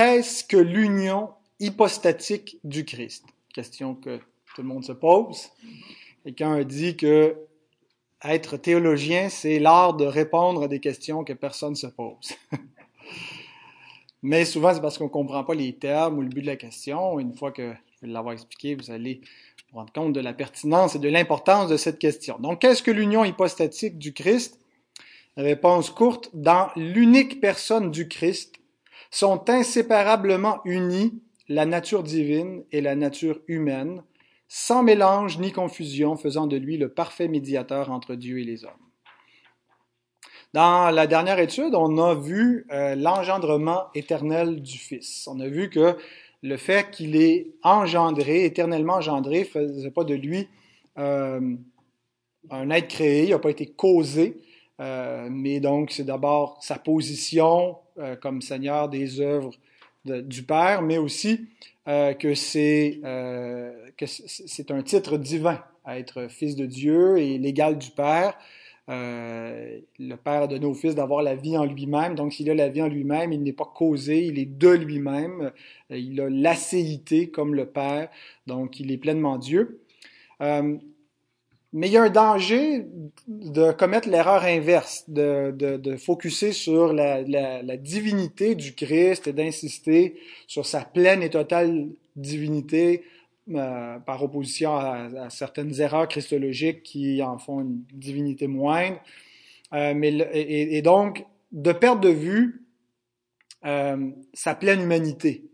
qu'est-ce 0.00 0.44
que 0.44 0.56
l'union 0.56 1.28
hypostatique 1.58 2.56
du 2.64 2.86
Christ? 2.86 3.22
Question 3.52 3.94
que 3.94 4.16
tout 4.16 4.62
le 4.62 4.68
monde 4.68 4.82
se 4.82 4.92
pose. 4.92 5.50
Quelqu'un 6.24 6.54
a 6.54 6.64
dit 6.64 6.96
que 6.96 7.36
être 8.24 8.56
théologien, 8.56 9.28
c'est 9.28 9.58
l'art 9.58 9.92
de 9.92 10.06
répondre 10.06 10.62
à 10.62 10.68
des 10.68 10.80
questions 10.80 11.22
que 11.22 11.34
personne 11.34 11.72
ne 11.72 11.74
se 11.74 11.86
pose. 11.86 12.32
Mais 14.22 14.46
souvent, 14.46 14.72
c'est 14.72 14.80
parce 14.80 14.96
qu'on 14.96 15.04
ne 15.04 15.10
comprend 15.10 15.44
pas 15.44 15.54
les 15.54 15.74
termes 15.74 16.16
ou 16.16 16.22
le 16.22 16.28
but 16.28 16.40
de 16.40 16.46
la 16.46 16.56
question. 16.56 17.20
Une 17.20 17.34
fois 17.34 17.52
que 17.52 17.74
je 18.00 18.06
vais 18.06 18.12
l'avoir 18.12 18.32
expliqué, 18.32 18.76
vous 18.76 18.90
allez 18.90 19.20
vous 19.70 19.80
rendre 19.80 19.92
compte 19.92 20.14
de 20.14 20.20
la 20.20 20.32
pertinence 20.32 20.94
et 20.94 20.98
de 20.98 21.10
l'importance 21.10 21.68
de 21.68 21.76
cette 21.76 21.98
question. 21.98 22.38
Donc, 22.38 22.62
qu'est-ce 22.62 22.82
que 22.82 22.90
l'union 22.90 23.22
hypostatique 23.22 23.98
du 23.98 24.14
Christ? 24.14 24.58
Réponse 25.36 25.90
courte, 25.90 26.30
dans 26.32 26.70
l'unique 26.74 27.42
personne 27.42 27.90
du 27.90 28.08
Christ 28.08 28.59
sont 29.10 29.48
inséparablement 29.50 30.60
unis 30.64 31.22
la 31.48 31.66
nature 31.66 32.02
divine 32.02 32.64
et 32.70 32.80
la 32.80 32.94
nature 32.94 33.40
humaine, 33.48 34.02
sans 34.46 34.82
mélange 34.82 35.38
ni 35.38 35.52
confusion, 35.52 36.16
faisant 36.16 36.46
de 36.46 36.56
lui 36.56 36.76
le 36.76 36.88
parfait 36.88 37.28
médiateur 37.28 37.90
entre 37.90 38.14
Dieu 38.14 38.38
et 38.38 38.44
les 38.44 38.64
hommes. 38.64 38.72
Dans 40.52 40.90
la 40.90 41.06
dernière 41.06 41.38
étude, 41.38 41.74
on 41.74 41.98
a 41.98 42.14
vu 42.14 42.66
euh, 42.72 42.96
l'engendrement 42.96 43.84
éternel 43.94 44.62
du 44.62 44.78
Fils. 44.78 45.28
On 45.28 45.38
a 45.38 45.46
vu 45.46 45.70
que 45.70 45.96
le 46.42 46.56
fait 46.56 46.90
qu'il 46.90 47.16
est 47.16 47.48
engendré, 47.62 48.44
éternellement 48.44 48.94
engendré, 48.94 49.40
ne 49.40 49.44
faisait 49.44 49.90
pas 49.90 50.04
de 50.04 50.14
lui 50.14 50.48
euh, 50.98 51.56
un 52.50 52.70
être 52.70 52.88
créé, 52.88 53.24
il 53.24 53.30
n'a 53.30 53.38
pas 53.38 53.50
été 53.50 53.66
causé, 53.66 54.40
euh, 54.80 55.28
mais 55.30 55.60
donc 55.60 55.90
c'est 55.92 56.04
d'abord 56.04 56.58
sa 56.62 56.78
position 56.78 57.76
comme 58.20 58.42
Seigneur 58.42 58.88
des 58.88 59.20
œuvres 59.20 59.52
du 60.04 60.42
Père, 60.42 60.82
mais 60.82 60.98
aussi 60.98 61.48
que 61.86 62.34
c'est 62.34 63.00
un 63.04 64.82
titre 64.82 65.18
divin 65.18 65.62
à 65.84 65.98
être 65.98 66.28
fils 66.28 66.56
de 66.56 66.66
Dieu 66.66 67.18
et 67.18 67.38
l'égal 67.38 67.78
du 67.78 67.90
Père. 67.90 68.36
Euh, 68.90 69.78
le 70.00 70.16
Père 70.16 70.42
a 70.42 70.46
donné 70.48 70.66
au 70.66 70.74
Fils 70.74 70.94
d'avoir 70.94 71.22
la 71.22 71.36
vie 71.36 71.56
en 71.56 71.64
lui-même. 71.64 72.16
Donc, 72.16 72.32
s'il 72.32 72.50
a 72.50 72.54
la 72.54 72.68
vie 72.68 72.82
en 72.82 72.88
lui-même, 72.88 73.32
il 73.32 73.42
n'est 73.42 73.52
pas 73.52 73.70
causé, 73.72 74.24
il 74.24 74.38
est 74.38 74.46
de 74.46 74.70
lui-même. 74.70 75.52
Euh, 75.92 75.96
il 75.96 76.20
a 76.20 76.28
l'acéité 76.28 77.30
comme 77.30 77.54
le 77.54 77.66
Père. 77.66 78.08
Donc, 78.46 78.80
il 78.80 78.90
est 78.90 78.96
pleinement 78.96 79.38
Dieu. 79.38 79.80
Euh, 80.42 80.76
mais 81.72 81.88
il 81.88 81.92
y 81.92 81.96
a 81.96 82.02
un 82.02 82.10
danger 82.10 82.86
de 83.28 83.70
commettre 83.72 84.08
l'erreur 84.08 84.42
inverse, 84.42 85.04
de, 85.08 85.52
de, 85.52 85.76
de 85.76 85.96
focuser 85.96 86.52
sur 86.52 86.92
la, 86.92 87.22
la, 87.22 87.62
la, 87.62 87.76
divinité 87.76 88.56
du 88.56 88.74
Christ 88.74 89.28
et 89.28 89.32
d'insister 89.32 90.16
sur 90.48 90.66
sa 90.66 90.84
pleine 90.84 91.22
et 91.22 91.30
totale 91.30 91.88
divinité 92.16 93.04
euh, 93.52 93.98
par 94.00 94.22
opposition 94.22 94.76
à, 94.76 95.30
certaines 95.30 95.80
erreurs 95.80 96.08
christologiques 96.08 96.82
qui 96.82 97.22
en 97.22 97.38
font 97.38 97.60
une 97.60 97.82
divinité 97.92 98.46
moindre. 98.46 98.98
Euh, 99.72 99.94
mais, 99.94 100.12
et, 100.32 100.82
donc, 100.82 101.24
de 101.52 101.72
perdre 101.72 102.00
de 102.00 102.10
vue 102.10 102.66
euh, 103.64 104.10
sa 104.34 104.54
pleine 104.54 104.80
humanité, 104.80 105.44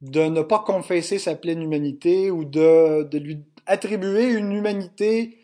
de 0.00 0.22
ne 0.22 0.42
pas 0.42 0.60
confesser 0.60 1.18
sa 1.18 1.34
pleine 1.34 1.62
humanité 1.62 2.30
ou 2.30 2.44
de, 2.44 3.04
de 3.04 3.18
lui 3.18 3.38
attribuer 3.66 4.32
une 4.32 4.52
humanité 4.52 5.39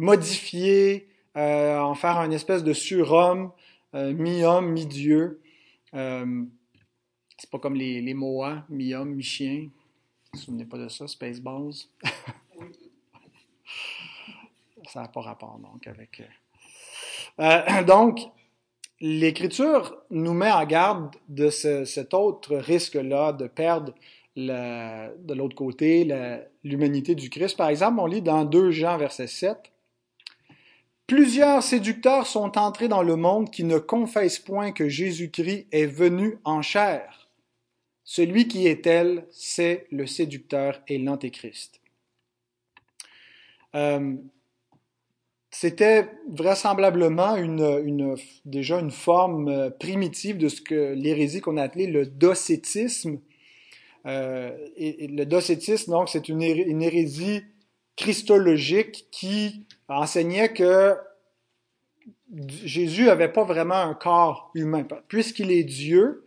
modifiée, 0.00 1.08
en 1.34 1.94
faire 1.94 2.18
un 2.18 2.30
espèce 2.30 2.64
de 2.64 2.72
surhomme, 2.72 3.52
mi-homme, 3.94 4.70
mi-dieu. 4.72 5.40
c'est 5.92 7.50
pas 7.50 7.58
comme 7.58 7.74
les, 7.74 8.00
les 8.00 8.14
Moas, 8.14 8.64
mi-homme, 8.68 9.14
mi-chien, 9.14 9.68
vous 10.32 10.38
vous 10.38 10.44
souvenez 10.44 10.64
pas 10.64 10.78
de 10.78 10.88
ça, 10.88 11.08
Spaceballs? 11.08 11.72
ça 14.88 15.02
n'a 15.02 15.08
pas 15.08 15.22
rapport, 15.22 15.58
donc, 15.58 15.84
avec... 15.88 16.22
Euh, 17.40 17.60
euh, 17.68 17.82
donc, 17.82 18.20
l'Écriture 19.00 19.96
nous 20.10 20.32
met 20.32 20.52
en 20.52 20.64
garde 20.66 21.16
de 21.28 21.50
cet 21.50 22.14
autre 22.14 22.56
risque-là 22.56 23.32
de 23.32 23.48
perdre 23.48 23.92
de 24.36 25.34
l'autre 25.34 25.56
côté 25.56 26.08
l'humanité 26.62 27.16
du 27.16 27.28
Christ. 27.28 27.56
Par 27.56 27.68
exemple, 27.68 27.98
on 27.98 28.06
lit 28.06 28.22
dans 28.22 28.44
2 28.44 28.70
Jean, 28.70 28.98
verset 28.98 29.26
7, 29.26 29.72
Plusieurs 31.10 31.64
séducteurs 31.64 32.24
sont 32.24 32.56
entrés 32.56 32.86
dans 32.86 33.02
le 33.02 33.16
monde 33.16 33.50
qui 33.50 33.64
ne 33.64 33.78
confessent 33.78 34.38
point 34.38 34.70
que 34.70 34.88
Jésus-Christ 34.88 35.66
est 35.72 35.86
venu 35.86 36.38
en 36.44 36.62
chair. 36.62 37.28
Celui 38.04 38.46
qui 38.46 38.68
est 38.68 38.86
elle, 38.86 39.26
c'est 39.32 39.88
le 39.90 40.06
séducteur 40.06 40.80
et 40.86 40.98
l'antéchrist. 40.98 41.80
Euh, 43.74 44.14
c'était 45.50 46.08
vraisemblablement 46.28 47.34
une, 47.34 48.14
déjà 48.44 48.78
une 48.78 48.92
forme 48.92 49.48
euh, 49.48 49.68
primitive 49.68 50.38
de 50.38 50.46
ce 50.46 50.60
que 50.60 50.92
l'hérésie 50.94 51.40
qu'on 51.40 51.56
a 51.56 51.64
appelé 51.64 51.88
le 51.88 52.06
docétisme. 52.06 53.18
Euh, 54.06 54.56
le 54.78 55.24
docétisme, 55.24 55.90
donc, 55.90 56.08
c'est 56.08 56.28
une, 56.28 56.40
hérésie 56.40 57.42
christologique 57.96 59.06
qui 59.10 59.66
enseignait 59.88 60.52
que 60.52 60.96
Jésus 62.64 63.04
n'avait 63.04 63.32
pas 63.32 63.44
vraiment 63.44 63.74
un 63.74 63.94
corps 63.94 64.50
humain. 64.54 64.86
Puisqu'il 65.08 65.50
est 65.50 65.64
Dieu, 65.64 66.24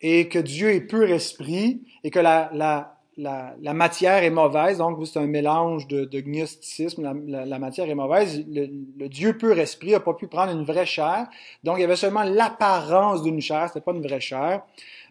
et 0.00 0.28
que 0.28 0.38
Dieu 0.38 0.70
est 0.70 0.80
pur 0.80 1.10
esprit 1.10 1.82
et 2.04 2.10
que 2.10 2.18
la, 2.18 2.50
la, 2.54 2.96
la, 3.16 3.54
la 3.60 3.74
matière 3.74 4.22
est 4.22 4.30
mauvaise. 4.30 4.78
Donc, 4.78 5.06
c'est 5.06 5.18
un 5.18 5.26
mélange 5.26 5.86
de, 5.88 6.04
de 6.04 6.20
gnosticisme. 6.20 7.02
La, 7.26 7.58
matière 7.58 7.88
est 7.88 7.94
mauvaise. 7.94 8.44
Le, 8.48 9.08
Dieu 9.08 9.36
pur 9.36 9.58
esprit 9.58 9.92
n'a 9.92 10.00
pas 10.00 10.14
pu 10.14 10.26
prendre 10.26 10.52
une 10.52 10.64
vraie 10.64 10.86
chair. 10.86 11.28
Donc, 11.64 11.78
il 11.78 11.82
y 11.82 11.84
avait 11.84 11.96
seulement 11.96 12.22
l'apparence 12.22 13.22
d'une 13.22 13.40
chair. 13.40 13.68
C'était 13.68 13.84
pas 13.84 13.92
une 13.92 14.02
vraie 14.02 14.20
chair. 14.20 14.62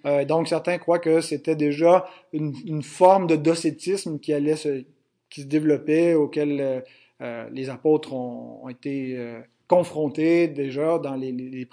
Euh, 0.06 0.26
donc, 0.26 0.48
certains 0.48 0.78
croient 0.78 1.00
que 1.00 1.22
c'était 1.22 1.56
déjà 1.56 2.08
une, 2.34 2.56
une, 2.66 2.84
forme 2.84 3.28
de 3.28 3.36
docétisme 3.36 4.18
qui 4.18 4.34
allait 4.34 4.56
se, 4.56 4.86
qui 5.29 5.41
se 5.41 5.47
développait, 5.47 6.13
auquel 6.13 6.62
euh, 6.62 6.81
euh 7.22 7.50
les 7.51 7.69
apôtres 7.69 8.13
ont, 8.13 8.67
été 8.69 9.17
euh, 9.17 9.41
confrontés 9.67 10.47
déjà 10.47 11.00
dans 11.00 11.16
les, 11.16 11.31
les 11.31 11.67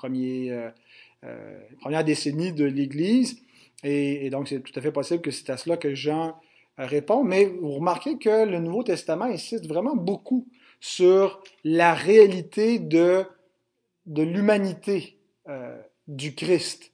euh, 0.50 0.70
euh, 1.24 1.58
première 1.80 2.04
décennie 2.04 2.52
de 2.52 2.64
l'Église. 2.64 3.42
Et, 3.84 4.30
donc, 4.30 4.48
c'est 4.48 4.60
tout 4.60 4.72
à 4.76 4.80
fait 4.82 4.90
possible 4.90 5.20
que 5.20 5.30
c'est 5.30 5.50
à 5.50 5.56
cela 5.56 5.76
que 5.76 5.94
Jean 5.94 6.34
répond. 6.76 7.22
Mais 7.22 7.44
vous 7.44 7.72
remarquez 7.72 8.18
que 8.18 8.44
le 8.44 8.58
Nouveau 8.58 8.82
Testament 8.82 9.26
insiste 9.26 9.66
vraiment 9.68 9.94
beaucoup 9.94 10.48
sur 10.80 11.42
la 11.62 11.94
réalité 11.94 12.78
de, 12.78 13.24
l'humanité 14.06 15.18
du 16.08 16.34
Christ. 16.34 16.90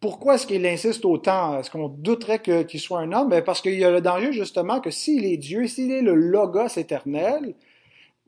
Pourquoi 0.00 0.36
est-ce 0.36 0.46
qu'il 0.46 0.64
insiste 0.66 1.04
autant? 1.04 1.58
Est-ce 1.58 1.70
qu'on 1.70 1.88
douterait 1.88 2.40
qu'il 2.40 2.80
soit 2.80 3.00
un 3.00 3.12
homme? 3.12 3.28
Ben 3.28 3.42
parce 3.42 3.60
qu'il 3.60 3.74
y 3.74 3.84
a 3.84 3.90
le 3.90 4.00
danger 4.00 4.32
justement 4.32 4.80
que 4.80 4.90
s'il 4.90 5.24
est 5.24 5.36
Dieu, 5.36 5.66
s'il 5.66 5.90
est 5.90 6.02
le 6.02 6.14
Logos 6.14 6.76
éternel, 6.76 7.54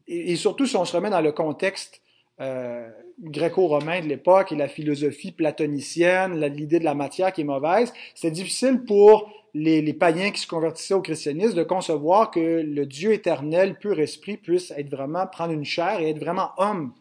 et, 0.09 0.34
surtout 0.34 0.66
si 0.66 0.76
on 0.76 0.84
se 0.84 0.97
remet 0.97 1.10
dans 1.10 1.20
le 1.20 1.30
contexte 1.30 2.03
euh, 2.41 2.88
gréco-romain 3.20 4.00
de 4.00 4.06
l'époque 4.06 4.50
et 4.50 4.56
la 4.56 4.66
philosophie 4.66 5.30
platonicienne, 5.30 6.41
l'idée 6.47 6.80
de 6.80 6.84
la 6.84 6.94
matière 6.94 7.32
qui 7.32 7.42
est 7.42 7.44
mauvaise, 7.44 7.92
c'est 8.16 8.32
difficile 8.32 8.82
pour 8.84 9.30
les, 9.54 9.82
les, 9.82 9.92
païens 9.92 10.32
qui 10.32 10.41
se 10.41 10.48
convertissaient 10.48 10.94
au 10.94 11.03
christianisme 11.03 11.54
de 11.54 11.62
concevoir 11.62 12.32
que 12.32 12.41
le 12.41 12.86
Dieu 12.86 13.12
éternel, 13.12 13.78
pur 13.78 14.00
esprit, 14.00 14.36
puisse 14.36 14.72
être 14.72 14.91
vraiment, 14.91 15.26
prendre 15.26 15.53
une 15.53 15.64
chair 15.64 16.00
et 16.00 16.10
être 16.10 16.19
vraiment 16.19 16.50
homme. 16.56 16.92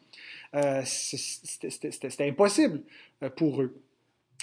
Euh, 0.56 0.82
C'était 0.86 2.28
impossible 2.28 2.82
euh, 3.24 3.30
pour 3.30 3.62
eux. 3.62 3.76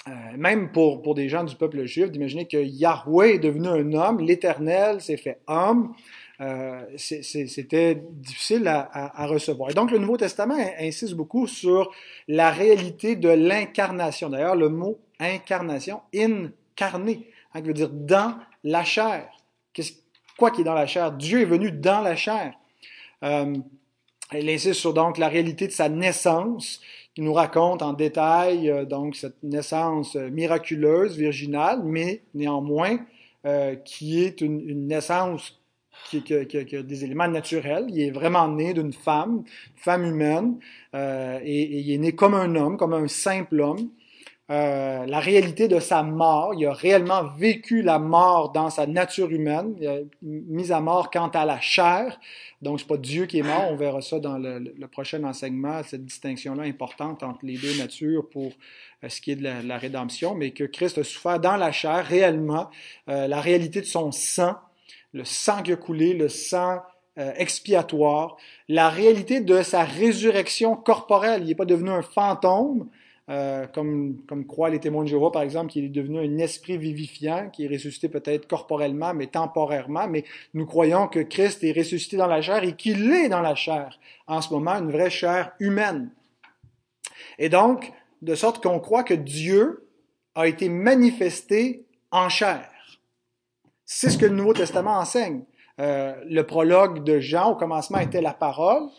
Euh, 0.07 0.11
même 0.37 0.71
pour, 0.71 1.01
pour 1.01 1.15
des 1.15 1.27
gens 1.27 1.43
du 1.43 1.55
peuple 1.55 1.85
juif, 1.85 2.11
d'imaginer 2.11 2.47
que 2.47 2.57
Yahweh 2.57 3.35
est 3.35 3.39
devenu 3.39 3.67
un 3.67 3.93
homme, 3.93 4.19
l'Éternel 4.19 5.01
s'est 5.01 5.17
fait 5.17 5.39
homme, 5.47 5.93
euh, 6.39 6.85
c'était 6.97 8.03
difficile 8.11 8.67
à, 8.67 9.25
recevoir. 9.25 9.71
Et 9.71 9.73
donc, 9.73 9.91
le 9.91 9.97
Nouveau 9.97 10.17
Testament 10.17 10.57
insiste 10.79 11.15
beaucoup 11.15 11.47
sur 11.47 11.91
la 12.27 12.51
réalité 12.51 13.15
de 13.15 13.29
l'incarnation. 13.29 14.29
D'ailleurs, 14.29 14.55
le 14.55 14.69
mot 14.69 14.99
incarnation, 15.19 16.01
incarné, 16.13 17.27
hein, 17.53 17.61
qui 17.61 17.67
veut 17.67 17.73
dire 17.73 17.89
dans 17.89 18.35
la 18.63 18.83
chair. 18.83 19.27
quoi 20.37 20.51
qui 20.51 20.61
est 20.61 20.63
dans 20.65 20.75
la 20.75 20.85
chair? 20.85 21.11
Dieu 21.11 21.41
est 21.41 21.45
venu 21.45 21.71
dans 21.71 22.01
la 22.01 22.15
chair. 22.15 22.53
Euh, 23.23 23.55
il 24.33 24.49
insiste 24.49 24.79
sur 24.79 24.93
donc 24.93 25.17
la 25.17 25.29
réalité 25.29 25.67
de 25.67 25.71
sa 25.71 25.89
naissance, 25.89 26.81
qui 27.17 27.23
nous 27.23 27.33
raconte 27.33 27.81
en 27.81 27.93
détail 27.93 28.69
euh, 28.69 28.85
donc 28.85 29.15
cette 29.15 29.41
naissance 29.41 30.13
miraculeuse, 30.13 31.17
virginale, 31.17 31.81
mais 31.83 32.21
néanmoins 32.35 32.99
qui 33.85 34.21
est 34.23 34.41
une, 34.41 34.87
naissance 34.87 35.57
qui, 36.09 36.21
a 36.31 36.83
des 36.83 37.03
éléments 37.03 37.27
naturels. 37.27 37.85
Il 37.89 37.99
est 38.01 38.11
vraiment 38.11 38.47
né 38.47 38.75
d'une 38.75 38.93
femme, 38.93 39.45
femme 39.75 40.03
humaine, 40.05 40.59
euh, 40.93 41.39
et, 41.43 41.79
il 41.79 41.91
est 41.91 41.97
né 41.97 42.11
comme 42.11 42.35
un 42.35 42.55
homme, 42.55 42.77
comme 42.77 42.93
un 42.93 43.07
simple 43.07 43.61
homme. 43.61 43.89
Euh, 44.49 45.05
la 45.05 45.19
réalité 45.19 45.67
de 45.67 45.79
sa 45.79 46.03
mort. 46.03 46.53
Il 46.55 46.65
a 46.65 46.73
réellement 46.73 47.23
vécu 47.37 47.81
la 47.81 47.99
mort 47.99 48.51
dans 48.51 48.69
sa 48.69 48.87
nature 48.87 49.29
humaine, 49.29 49.75
il 49.79 49.87
a 49.87 49.97
mis 50.21 50.71
à 50.71 50.79
mort 50.79 51.09
quant 51.11 51.27
à 51.29 51.45
la 51.45 51.59
chair. 51.59 52.19
Donc, 52.61 52.79
c'est 52.79 52.87
pas 52.87 52.97
Dieu 52.97 53.25
qui 53.25 53.39
est 53.39 53.43
mort. 53.43 53.65
On 53.69 53.75
verra 53.75 54.01
ça 54.01 54.19
dans 54.19 54.37
le, 54.37 54.87
prochain 54.87 55.23
enseignement, 55.23 55.83
cette 55.83 56.05
distinction-là 56.05 56.63
importante 56.63 57.23
entre 57.23 57.39
les 57.43 57.57
deux 57.57 57.77
natures 57.77 58.27
pour 58.29 58.51
euh, 59.03 59.09
ce 59.09 59.21
qui 59.21 59.31
est 59.31 59.35
de 59.35 59.43
la, 59.43 59.61
la, 59.61 59.77
rédemption, 59.77 60.33
mais 60.33 60.51
que 60.51 60.63
Christ 60.63 60.97
a 60.97 61.03
souffert 61.03 61.39
dans 61.39 61.57
la 61.57 61.71
chair 61.71 62.05
réellement, 62.05 62.69
euh, 63.09 63.27
la 63.27 63.41
réalité 63.41 63.81
de 63.81 63.85
son 63.85 64.11
sang, 64.11 64.55
le 65.13 65.25
sang 65.25 65.61
qui 65.61 65.73
a 65.73 65.75
coulé, 65.75 66.13
le 66.13 66.29
sang 66.29 66.81
euh, 67.19 67.33
expiatoire, 67.35 68.37
la 68.69 68.89
réalité 68.89 69.41
de 69.41 69.63
sa 69.63 69.83
résurrection 69.83 70.75
corporelle. 70.75 71.41
Il 71.41 71.47
n'est 71.47 71.55
pas 71.55 71.65
devenu 71.65 71.89
un 71.89 72.03
fantôme, 72.03 72.89
euh, 73.29 73.67
comme, 73.67 74.21
comme 74.27 74.45
croient 74.45 74.69
les 74.69 74.79
témoins 74.79 75.03
de 75.03 75.09
Jéhovah, 75.09 75.31
par 75.31 75.41
exemple, 75.41 75.71
qui 75.71 75.83
est 75.83 75.89
devenu 75.89 76.19
un 76.19 76.37
esprit 76.37 76.77
vivifiant, 76.77 77.49
qui 77.49 77.65
est 77.65 77.67
ressuscité 77.67 78.07
peut-être 78.07 78.47
corporellement, 78.47 79.13
mais 79.13 79.27
temporairement, 79.27 80.07
mais 80.07 80.23
nous 80.53 80.65
croyons 80.65 81.07
que 81.07 81.19
Christ 81.19 81.63
est 81.63 81.77
ressuscité 81.77 82.15
dans 82.15 82.27
la 82.27 82.41
chair 82.41 82.63
et 82.63 82.73
qu'il 82.73 83.11
est 83.11 83.27
dans 83.27 83.41
la 83.41 83.55
chair, 83.55 83.99
en 84.27 84.41
ce 84.41 84.53
moment, 84.53 84.75
une 84.75 84.91
vraie 84.91 85.09
chair 85.09 85.51
humaine. 85.59 86.09
Et 87.37 87.49
donc, 87.49 87.91
de 88.21 88.33
sorte 88.33 88.63
qu'on 88.63 88.79
croit 88.79 89.03
que 89.03 89.13
Dieu 89.13 89.87
a 90.35 90.47
été 90.47 90.69
manifesté 90.69 91.85
en 92.11 92.29
chair. 92.29 92.69
C'est 93.85 94.09
ce 94.09 94.17
que 94.17 94.25
le 94.25 94.35
Nouveau 94.35 94.53
Testament 94.53 94.97
enseigne. 94.97 95.43
Euh, 95.79 96.15
le 96.25 96.43
prologue 96.43 97.03
de 97.03 97.19
Jean, 97.19 97.51
au 97.51 97.55
commencement, 97.55 97.99
était 97.99 98.21
la 98.21 98.33
parole. 98.33 98.89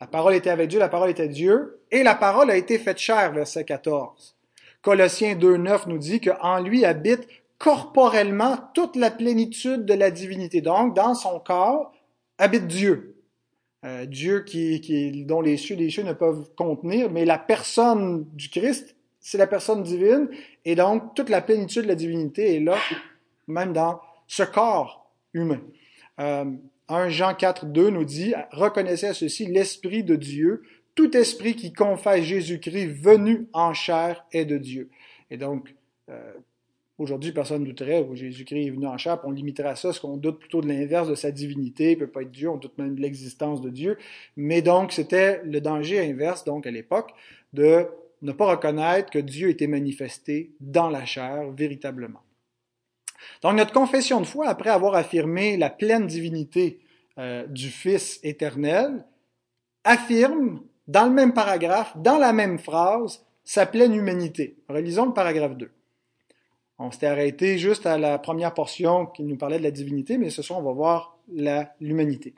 La 0.00 0.06
parole 0.06 0.34
était 0.34 0.50
avec 0.50 0.68
Dieu, 0.68 0.78
la 0.78 0.88
parole 0.88 1.10
était 1.10 1.28
Dieu, 1.28 1.80
et 1.90 2.02
la 2.02 2.14
parole 2.14 2.50
a 2.50 2.56
été 2.56 2.78
faite 2.78 2.98
chair, 2.98 3.32
verset 3.32 3.64
14. 3.64 4.36
Colossiens 4.82 5.34
2.9 5.34 5.88
nous 5.88 5.98
dit 5.98 6.20
qu'en 6.20 6.60
lui 6.60 6.84
habite 6.84 7.26
corporellement 7.58 8.58
toute 8.74 8.96
la 8.96 9.10
plénitude 9.10 9.86
de 9.86 9.94
la 9.94 10.10
divinité. 10.10 10.60
Donc, 10.60 10.94
dans 10.94 11.14
son 11.14 11.40
corps, 11.40 11.92
habite 12.38 12.66
Dieu. 12.66 13.16
Euh, 13.84 14.06
Dieu 14.06 14.40
qui, 14.40 14.80
qui, 14.80 15.24
dont 15.24 15.40
les 15.40 15.56
cieux 15.56 15.76
les 15.76 15.90
cieux 15.90 16.02
ne 16.02 16.12
peuvent 16.12 16.50
contenir, 16.56 17.10
mais 17.10 17.24
la 17.24 17.38
personne 17.38 18.26
du 18.32 18.48
Christ, 18.48 18.96
c'est 19.20 19.38
la 19.38 19.46
personne 19.46 19.82
divine, 19.82 20.28
et 20.64 20.74
donc 20.74 21.14
toute 21.14 21.28
la 21.28 21.40
plénitude 21.40 21.82
de 21.82 21.88
la 21.88 21.94
divinité 21.94 22.56
est 22.56 22.60
là, 22.60 22.76
même 23.46 23.72
dans 23.72 24.00
ce 24.26 24.42
corps 24.42 25.10
humain. 25.32 25.60
Euh, 26.20 26.44
1 26.88 27.08
Jean 27.08 27.34
4, 27.34 27.66
2 27.66 27.90
nous 27.90 28.04
dit, 28.04 28.34
reconnaissez 28.50 29.06
à 29.06 29.14
ceci 29.14 29.46
l'Esprit 29.46 30.04
de 30.04 30.16
Dieu. 30.16 30.62
Tout 30.94 31.16
esprit 31.16 31.56
qui 31.56 31.72
confesse 31.72 32.24
Jésus-Christ 32.24 32.86
venu 32.86 33.48
en 33.52 33.72
chair 33.72 34.24
est 34.32 34.44
de 34.44 34.58
Dieu. 34.58 34.90
Et 35.30 35.36
donc, 35.36 35.74
euh, 36.08 36.32
aujourd'hui, 36.98 37.32
personne 37.32 37.62
ne 37.62 37.66
douterait 37.66 38.06
que 38.06 38.14
Jésus-Christ 38.14 38.66
est 38.66 38.70
venu 38.70 38.86
en 38.86 38.98
chair, 38.98 39.18
on 39.24 39.30
limiterait 39.30 39.70
à 39.70 39.76
ça, 39.76 39.92
ce 39.92 40.00
qu'on 40.00 40.16
doute 40.16 40.38
plutôt 40.38 40.60
de 40.60 40.68
l'inverse 40.68 41.08
de 41.08 41.14
sa 41.14 41.32
divinité, 41.32 41.92
il 41.92 41.98
peut 41.98 42.06
pas 42.06 42.22
être 42.22 42.30
Dieu, 42.30 42.48
on 42.48 42.56
doute 42.56 42.78
même 42.78 42.94
de 42.94 43.00
l'existence 43.00 43.60
de 43.60 43.70
Dieu. 43.70 43.98
Mais 44.36 44.62
donc, 44.62 44.92
c'était 44.92 45.42
le 45.44 45.60
danger 45.60 45.98
inverse, 45.98 46.44
donc, 46.44 46.66
à 46.66 46.70
l'époque, 46.70 47.12
de 47.52 47.86
ne 48.22 48.32
pas 48.32 48.46
reconnaître 48.46 49.10
que 49.10 49.18
Dieu 49.18 49.48
était 49.48 49.66
manifesté 49.66 50.52
dans 50.60 50.90
la 50.90 51.04
chair, 51.04 51.50
véritablement. 51.50 52.20
Donc 53.42 53.54
notre 53.54 53.72
confession 53.72 54.20
de 54.20 54.26
foi, 54.26 54.48
après 54.48 54.70
avoir 54.70 54.94
affirmé 54.94 55.56
la 55.56 55.70
pleine 55.70 56.06
divinité 56.06 56.80
euh, 57.18 57.46
du 57.46 57.68
Fils 57.68 58.20
éternel, 58.22 59.04
affirme 59.84 60.60
dans 60.88 61.06
le 61.06 61.12
même 61.12 61.32
paragraphe, 61.32 61.96
dans 61.96 62.18
la 62.18 62.32
même 62.32 62.58
phrase, 62.58 63.24
sa 63.44 63.66
pleine 63.66 63.94
humanité. 63.94 64.56
Relisons 64.68 65.06
le 65.06 65.12
paragraphe 65.12 65.56
2. 65.56 65.70
On 66.78 66.90
s'était 66.90 67.06
arrêté 67.06 67.58
juste 67.58 67.86
à 67.86 67.98
la 67.98 68.18
première 68.18 68.52
portion 68.52 69.06
qui 69.06 69.22
nous 69.22 69.36
parlait 69.36 69.58
de 69.58 69.62
la 69.62 69.70
divinité, 69.70 70.18
mais 70.18 70.30
ce 70.30 70.42
soir, 70.42 70.58
on 70.58 70.62
va 70.62 70.72
voir 70.72 71.18
l'humanité. 71.80 72.34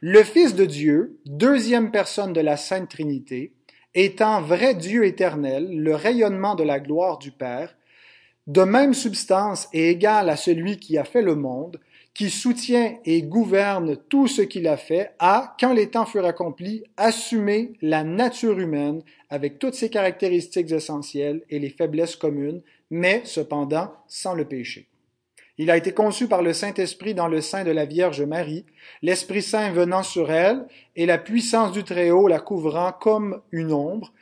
Le 0.00 0.22
Fils 0.22 0.54
de 0.54 0.64
Dieu, 0.64 1.18
deuxième 1.26 1.90
personne 1.90 2.32
de 2.32 2.40
la 2.40 2.56
Sainte 2.56 2.88
Trinité, 2.88 3.52
étant 3.94 4.40
vrai 4.40 4.74
Dieu 4.74 5.04
éternel, 5.04 5.76
le 5.76 5.94
rayonnement 5.94 6.54
de 6.54 6.62
la 6.62 6.78
gloire 6.78 7.18
du 7.18 7.32
Père, 7.32 7.74
de 8.50 8.62
même 8.62 8.94
substance 8.94 9.68
et 9.72 9.90
égale 9.90 10.28
à 10.28 10.36
celui 10.36 10.78
qui 10.78 10.98
a 10.98 11.04
fait 11.04 11.22
le 11.22 11.36
monde, 11.36 11.78
qui 12.14 12.30
soutient 12.30 12.96
et 13.04 13.22
gouverne 13.22 13.96
tout 14.08 14.26
ce 14.26 14.42
qu'il 14.42 14.66
a 14.66 14.76
fait, 14.76 15.12
a, 15.20 15.54
quand 15.60 15.72
les 15.72 15.88
temps 15.88 16.04
furent 16.04 16.26
accomplis, 16.26 16.82
assumé 16.96 17.74
la 17.80 18.02
nature 18.02 18.58
humaine 18.58 19.02
avec 19.28 19.60
toutes 19.60 19.74
ses 19.74 19.88
caractéristiques 19.88 20.72
essentielles 20.72 21.42
et 21.48 21.60
les 21.60 21.70
faiblesses 21.70 22.16
communes, 22.16 22.60
mais 22.90 23.22
cependant 23.24 23.92
sans 24.08 24.34
le 24.34 24.44
péché. 24.44 24.88
Il 25.56 25.70
a 25.70 25.76
été 25.76 25.92
conçu 25.92 26.26
par 26.26 26.42
le 26.42 26.52
Saint-Esprit 26.52 27.14
dans 27.14 27.28
le 27.28 27.40
sein 27.40 27.62
de 27.62 27.70
la 27.70 27.84
Vierge 27.84 28.22
Marie, 28.22 28.64
l'Esprit 29.02 29.42
Saint 29.42 29.70
venant 29.70 30.02
sur 30.02 30.32
elle, 30.32 30.66
et 30.96 31.06
la 31.06 31.18
puissance 31.18 31.70
du 31.70 31.84
Très-Haut 31.84 32.26
la 32.26 32.40
couvrant 32.40 32.90
comme 32.90 33.42
une 33.52 33.72
ombre, 33.72 34.12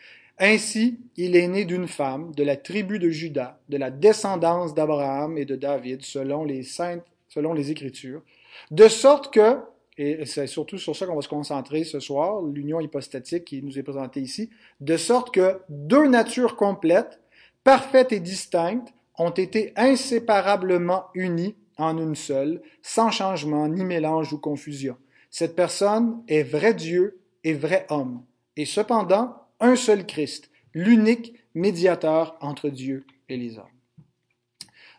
ainsi, 0.40 0.99
il 1.17 1.37
est 1.37 1.49
né 1.49 1.64
d'une 1.64 1.88
femme, 1.88 2.32
de 2.35 2.44
la 2.44 2.56
tribu 2.56 2.99
de 2.99 3.11
Judas, 3.11 3.58
de 3.69 3.76
la 3.76 3.90
descendance 3.90 4.75
d'Abraham 4.75 5.37
et 5.37 5.44
de 5.44 5.56
David, 5.56 6.02
selon 6.05 6.44
les 6.44 6.62
saintes, 6.62 7.05
selon 7.29 7.52
les 7.52 7.70
Écritures, 7.70 8.23
de 8.70 8.88
sorte 8.88 9.32
que, 9.32 9.58
et 9.96 10.26
c'est 10.26 10.46
surtout 10.46 10.79
sur 10.79 10.94
ça 10.94 11.06
qu'on 11.06 11.17
va 11.17 11.23
se 11.23 11.29
concentrer 11.29 11.85
ce 11.85 12.00
soir, 12.00 12.43
l'union 12.43 12.81
hypostatique 12.81 13.44
qui 13.44 13.62
nous 13.62 13.79
est 13.79 13.82
présentée 13.82 14.20
ici, 14.20 14.50
de 14.81 14.96
sorte 14.96 15.35
que 15.35 15.61
deux 15.69 16.06
natures 16.06 16.56
complètes, 16.56 17.20
parfaites 17.64 18.12
et 18.12 18.20
distinctes, 18.20 18.93
ont 19.19 19.31
été 19.31 19.73
inséparablement 19.76 21.06
unies 21.14 21.56
en 21.76 21.99
une 21.99 22.14
seule, 22.14 22.62
sans 22.82 23.11
changement, 23.11 23.69
ni 23.69 23.84
mélange 23.84 24.32
ou 24.32 24.38
confusion. 24.38 24.96
Cette 25.31 25.56
personne 25.56 26.23
est 26.29 26.43
vrai 26.43 26.75
Dieu 26.75 27.20
et 27.44 27.55
vrai 27.55 27.87
homme. 27.91 28.23
Et 28.56 28.64
cependant, 28.64 29.34
un 29.60 29.76
seul 29.76 30.06
Christ, 30.06 30.50
l'unique 30.75 31.34
médiateur 31.55 32.37
entre 32.40 32.69
Dieu 32.69 33.06
et 33.28 33.37
les 33.37 33.58
hommes. 33.58 33.66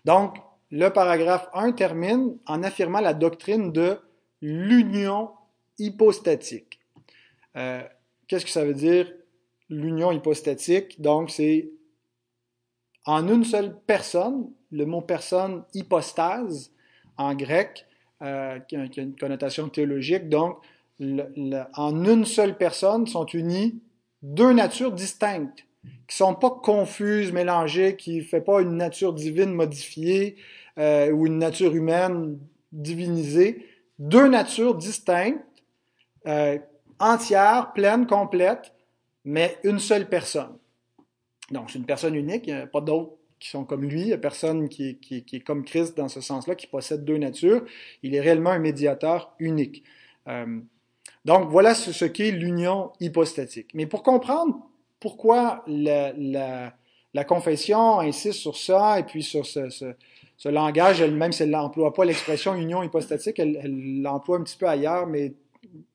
Donc, 0.06 0.38
le 0.71 0.89
paragraphe 0.89 1.50
1 1.53 1.71
termine 1.73 2.38
en 2.45 2.63
affirmant 2.63 3.00
la 3.00 3.13
doctrine 3.13 3.71
de 3.71 3.97
l'union 4.41 5.31
hypostatique. 5.77 6.79
Euh, 7.56 7.83
Qu'est-ce 8.27 8.45
que 8.45 8.51
ça 8.51 8.63
veut 8.63 8.75
dire, 8.75 9.11
l'union 9.69 10.11
hypostatique? 10.11 11.01
Donc, 11.01 11.31
c'est 11.31 11.71
en 13.06 13.27
une 13.27 13.44
seule 13.44 13.75
personne, 13.88 14.51
le 14.71 14.85
mot 14.85 15.01
personne, 15.01 15.63
hypostase, 15.73 16.71
en 17.18 17.33
grec, 17.33 17.87
euh, 18.21 18.59
qui, 18.59 18.75
a, 18.75 18.85
une 18.97 19.16
connotation 19.16 19.68
théologique. 19.69 20.30
Donc, 20.30 20.59
en 21.75 22.06
une 22.06 22.25
seule 22.25 22.56
personne 22.57 23.07
sont 23.07 23.25
unis 23.25 23.81
deux 24.21 24.54
natures 24.54 24.92
distinctes, 24.92 25.66
qui 26.07 26.18
sont 26.18 26.35
pas 26.35 26.49
confuses, 26.49 27.31
mélangées, 27.31 27.95
qui 27.95 28.18
ne 28.18 28.23
fait 28.23 28.42
pas 28.42 28.61
une 28.61 28.76
nature 28.76 29.14
divine 29.14 29.54
modifiée 29.54 30.35
euh, 30.78 31.11
ou 31.11 31.28
une 31.28 31.38
nature 31.38 31.76
humaine 31.76 32.40
divinisée. 32.71 33.66
Deux 33.99 34.28
natures 34.28 34.76
distinctes, 34.76 35.44
euh, 36.28 36.57
entières, 36.99 37.71
pleines, 37.73 38.07
complètes, 38.07 38.73
mais 39.26 39.57
une 39.64 39.80
seule 39.80 40.09
personne. 40.09 40.57
Donc, 41.52 41.71
c'est 41.71 41.80
une 41.80 41.85
personne 41.85 42.16
unique, 42.16 42.47
il 42.47 42.56
n'y 42.56 42.61
a 42.61 42.68
pas 42.68 42.81
d'autres 42.81 43.14
qui 43.40 43.49
sont 43.49 43.64
comme 43.64 43.83
lui, 43.85 44.02
il 44.02 44.07
n'y 44.07 44.14
a 44.14 44.18
personne 44.18 44.68
qui, 44.68 44.99
est 45.09 45.40
comme 45.40 45.64
Christ 45.64 45.95
dans 45.95 46.09
ce 46.09 46.21
sens-là, 46.21 46.56
qui 46.56 46.68
possède 46.68 47.06
deux 47.06 47.18
natures. 47.18 47.64
Il 48.04 48.14
est 48.14 48.19
réellement 48.19 48.49
un 48.49 48.59
médiateur 48.59 49.33
unique. 49.40 49.83
Euh, 50.28 50.59
donc 51.30 51.48
voilà 51.48 51.76
ce, 51.76 52.06
qu'est 52.06 52.31
l'union 52.31 52.92
hypostatique. 53.00 53.68
Mais 53.76 53.86
pour 53.86 54.02
comprendre 54.02 54.68
pourquoi 55.00 55.64
la, 55.68 56.74
confession 57.28 58.00
insiste 58.00 58.40
sur 58.40 58.57
ça 58.57 59.00
et 59.00 59.04
puis 59.04 59.21
sur 59.21 59.45
ce, 59.45 59.94
langage, 60.45 61.04
même 61.04 61.31
si 61.31 61.44
elle 61.44 61.52
n'emploie 61.52 61.94
pas 61.94 62.04
l'expression 62.04 62.56
union 62.56 62.81
hypostatique, 62.81 63.38
elle 63.38 64.02
l'emploie 64.02 64.40
un 64.40 64.44
petit 64.44 64.57
peu 64.57 64.68
ailleurs, 64.68 65.06
mais 65.06 65.36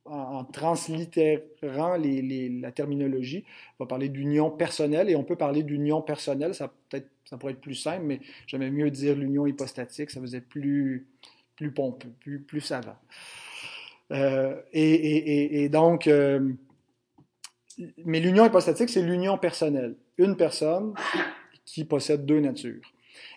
en, 0.05 0.45
translittérant 0.45 1.97
la 1.97 2.71
terminologie. 2.71 3.45
On 3.81 3.85
va 3.87 3.89
parler 3.89 4.11
d'union 4.11 4.53
personnelle 4.53 5.11
et 5.11 5.17
on 5.17 5.25
peut 5.25 5.35
parler 5.35 5.65
d'union 5.65 6.01
personnelle, 6.01 6.55
ça, 6.55 6.73
peut-être, 6.89 7.11
ça 7.25 7.39
pourrait 7.39 7.55
être 7.55 7.61
plus 7.61 7.75
simple, 7.75 8.05
mais 8.05 8.21
j'aimais 8.47 8.71
mieux 8.71 8.89
dire 8.89 9.17
l'union 9.17 9.49
hypostatique, 9.49 10.11
ça 10.11 10.21
faisait 10.21 10.43
plus, 10.43 11.09
plus 11.57 11.73
pompeux, 11.73 12.13
plus 12.47 12.61
savant. 12.61 12.95
Euh, 14.13 14.61
et, 14.73 15.69
donc, 15.69 16.07
euh, 16.07 16.53
mais 18.05 18.21
l'union 18.21 18.45
hypostatique, 18.47 18.89
c'est 18.89 19.03
l'union 19.03 19.39
personnelle. 19.39 19.97
Une 20.19 20.37
personne 20.37 20.95
qui 21.65 21.85
possède 21.85 22.25
deux 22.25 22.41
natures. 22.41 22.83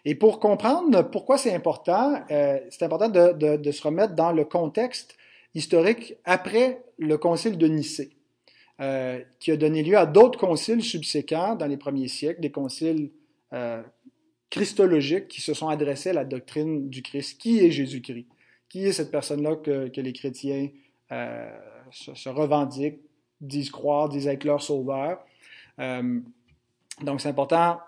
Et 0.05 0.15
pour 0.15 0.39
comprendre 0.39 1.03
pourquoi 1.03 1.37
c'est 1.37 1.53
important, 1.53 2.21
euh, 2.31 2.59
c'est 2.69 2.83
important 2.83 3.09
de, 3.09 3.71
se 3.71 3.81
remettre 3.81 4.15
dans 4.15 4.31
le 4.31 4.45
contexte 4.45 5.17
historique 5.55 6.15
après 6.23 6.83
le 6.97 7.17
concile 7.17 7.57
de 7.57 7.67
Nicée, 7.67 8.11
qui 9.39 9.51
a 9.51 9.57
donné 9.57 9.81
lieu 9.83 9.97
à 9.97 10.05
d'autres 10.05 10.37
conciles 10.37 10.83
subséquents 10.83 11.55
dans 11.55 11.65
les 11.65 11.77
premiers 11.77 12.07
siècles, 12.07 12.41
des 12.41 12.51
conciles 12.51 13.11
christologiques 14.49 15.27
qui 15.27 15.41
se 15.41 15.53
sont 15.53 15.67
adressés 15.67 16.11
à 16.11 16.13
la 16.13 16.25
doctrine 16.25 16.89
du 16.89 17.01
Christ. 17.01 17.39
Qui 17.39 17.65
est 17.65 17.71
Jésus-Christ? 17.71 18.27
Qui 18.69 18.85
est 18.85 18.91
cette 18.91 19.11
personne-là 19.11 19.55
que, 19.55 20.01
les 20.01 20.13
chrétiens 20.13 20.69
se, 21.91 22.29
revendiquent, 22.29 22.99
disent 23.41 23.69
croire, 23.69 24.09
disent 24.09 24.27
être 24.27 24.43
leur 24.43 24.61
sauveur? 24.61 25.19
donc 27.03 27.21
c'est 27.21 27.29
important 27.29 27.79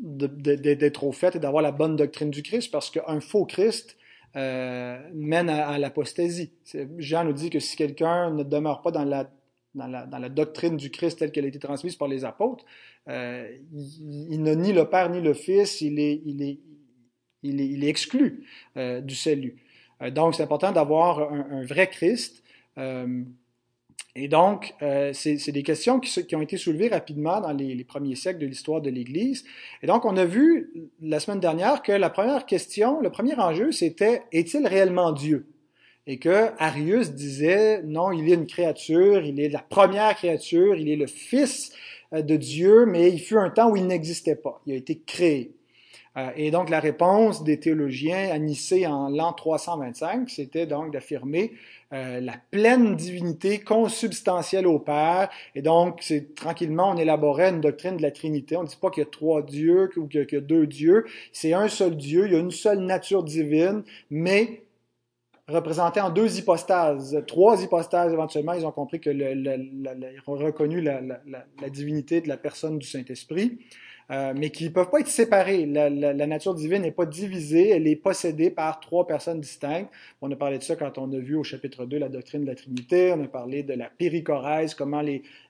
d'être 0.00 1.04
au 1.04 1.12
fait 1.12 1.36
et 1.36 1.38
d'avoir 1.38 1.62
la 1.62 1.72
bonne 1.72 1.96
doctrine 1.96 2.30
du 2.30 2.42
Christ 2.42 2.70
parce 2.70 2.90
qu'un 2.90 3.20
faux 3.20 3.44
Christ 3.44 3.96
euh, 4.36 4.98
mène 5.14 5.48
à, 5.48 5.78
l'apostasie. 5.78 6.52
Jean 6.98 7.24
nous 7.24 7.32
dit 7.32 7.50
que 7.50 7.60
si 7.60 7.76
quelqu'un 7.76 8.30
ne 8.30 8.42
demeure 8.42 8.82
pas 8.82 8.90
dans 8.90 9.04
la, 9.04 10.28
doctrine 10.28 10.76
du 10.76 10.90
Christ 10.90 11.18
telle 11.18 11.32
qu'elle 11.32 11.46
a 11.46 11.48
été 11.48 11.58
transmise 11.58 11.96
par 11.96 12.08
les 12.08 12.24
apôtres, 12.24 12.64
euh, 13.08 13.48
il, 13.72 14.42
n'a 14.42 14.54
ni 14.54 14.72
le 14.72 14.84
Père 14.84 15.08
ni 15.08 15.20
le 15.20 15.32
Fils, 15.32 15.80
il 15.80 15.98
est, 15.98 17.88
exclu 17.88 18.46
euh, 18.76 19.00
du 19.00 19.14
salut. 19.14 19.56
Donc 20.12 20.34
c'est 20.34 20.42
important 20.42 20.72
d'avoir 20.72 21.32
un, 21.32 21.64
vrai 21.64 21.88
Christ. 21.88 22.42
Et 24.20 24.26
donc, 24.26 24.74
euh, 24.82 25.12
c'est 25.12 25.52
des 25.52 25.62
questions 25.62 26.00
qui, 26.00 26.34
ont 26.34 26.42
été 26.42 26.56
soulevées 26.56 26.88
rapidement 26.88 27.40
dans 27.40 27.52
les, 27.52 27.76
les 27.76 27.84
premiers 27.84 28.16
siècles 28.16 28.40
de 28.40 28.46
l'histoire 28.46 28.80
de 28.80 28.90
l'Église. 28.90 29.44
Et 29.80 29.86
donc, 29.86 30.04
on 30.04 30.16
a 30.16 30.24
vu 30.24 30.72
la 31.00 31.20
semaine 31.20 31.38
dernière 31.38 31.82
que 31.82 31.92
la 31.92 32.10
première 32.10 32.44
question, 32.44 33.00
le 33.00 33.10
premier 33.10 33.36
enjeu, 33.36 33.70
c'était 33.70 34.24
est-il 34.32 34.66
réellement 34.66 35.12
Dieu? 35.12 35.46
Et 36.08 36.18
que 36.18 36.50
Arius 36.58 37.12
disait 37.12 37.82
non, 37.84 38.10
il 38.10 38.28
est 38.28 38.34
une 38.34 38.46
créature, 38.46 39.24
il 39.24 39.38
est 39.38 39.50
la 39.50 39.60
première 39.60 40.16
créature, 40.16 40.74
il 40.74 40.88
est 40.88 40.96
le 40.96 41.06
Fils 41.06 41.72
euh, 42.12 42.22
de 42.22 42.34
Dieu, 42.34 42.86
mais 42.86 43.12
il 43.12 43.20
fut 43.20 43.36
un 43.36 43.50
temps 43.50 43.70
où 43.70 43.76
il 43.76 43.86
n'existait 43.86 44.34
pas. 44.34 44.60
Il 44.66 44.72
a 44.72 44.76
été 44.76 44.98
créé. 44.98 45.54
Euh, 46.18 46.30
et 46.36 46.50
donc, 46.50 46.70
la 46.70 46.80
réponse 46.80 47.44
des 47.44 47.60
théologiens 47.60 48.30
à 48.30 48.38
Nicée 48.38 48.86
en 48.86 49.08
l'an 49.08 49.32
325, 49.32 50.28
c'était 50.28 50.66
donc 50.66 50.92
d'affirmer 50.92 51.52
euh, 51.92 52.20
la 52.20 52.34
pleine 52.50 52.96
divinité 52.96 53.60
consubstantielle 53.60 54.66
au 54.66 54.78
Père. 54.78 55.30
Et 55.54 55.62
donc, 55.62 56.04
tranquillement, 56.34 56.90
on 56.90 56.96
élaborait 56.96 57.50
une 57.50 57.60
doctrine 57.60 57.96
de 57.96 58.02
la 58.02 58.10
Trinité. 58.10 58.56
On 58.56 58.62
ne 58.62 58.68
dit 58.68 58.78
pas 58.80 58.90
qu'il 58.90 59.02
y 59.02 59.06
a 59.06 59.10
trois 59.10 59.42
dieux 59.42 59.90
ou 59.96 60.06
qu'il 60.06 60.26
y 60.30 60.36
a 60.36 60.40
deux 60.40 60.66
dieux. 60.66 61.04
C'est 61.32 61.52
un 61.52 61.68
seul 61.68 61.96
Dieu, 61.96 62.26
il 62.26 62.32
y 62.32 62.36
a 62.36 62.40
une 62.40 62.50
seule 62.50 62.80
nature 62.80 63.22
divine, 63.22 63.82
mais 64.10 64.62
représenté 65.48 66.00
en 66.00 66.10
deux 66.10 66.38
hypostases, 66.38 67.22
trois 67.26 67.62
hypostases 67.62 68.12
éventuellement. 68.12 68.52
Ils 68.52 68.66
ont 68.66 68.72
compris 68.72 69.00
que 69.00 69.10
ont 70.26 70.34
reconnu 70.34 70.80
la, 70.80 71.00
divinité 71.70 72.20
de 72.20 72.28
la 72.28 72.36
personne 72.36 72.78
du 72.78 72.86
Saint-Esprit. 72.86 73.58
Euh, 74.10 74.32
mais 74.34 74.48
qui 74.48 74.64
ne 74.64 74.70
peuvent 74.70 74.88
pas 74.88 75.00
être 75.00 75.08
séparés. 75.08 75.66
La, 75.66 75.90
nature 76.26 76.54
divine 76.54 76.80
n'est 76.80 76.92
pas 76.92 77.04
divisée, 77.04 77.70
elle 77.70 77.86
est 77.86 77.96
possédée 77.96 78.50
par 78.50 78.80
trois 78.80 79.06
personnes 79.06 79.40
distinctes. 79.40 79.90
On 80.22 80.30
a 80.30 80.36
parlé 80.36 80.56
de 80.56 80.62
ça 80.62 80.76
quand 80.76 80.96
on 80.96 81.12
a 81.12 81.18
vu 81.18 81.36
au 81.36 81.44
chapitre 81.44 81.84
2 81.84 81.98
la 81.98 82.08
doctrine 82.08 82.40
de 82.40 82.46
la 82.46 82.54
Trinité, 82.54 83.12
on 83.12 83.22
a 83.22 83.28
parlé 83.28 83.62
de 83.62 83.74
la 83.74 83.90
péricorèse, 83.90 84.74
comment 84.74 85.02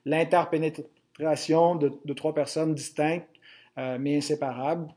l'interpénétration 0.05 1.75
de, 1.75 2.13
trois 2.13 2.33
personnes 2.33 2.75
distinctes 2.75 3.29
euh, 3.77 3.97
mais 3.97 4.17
inséparables. 4.17 4.93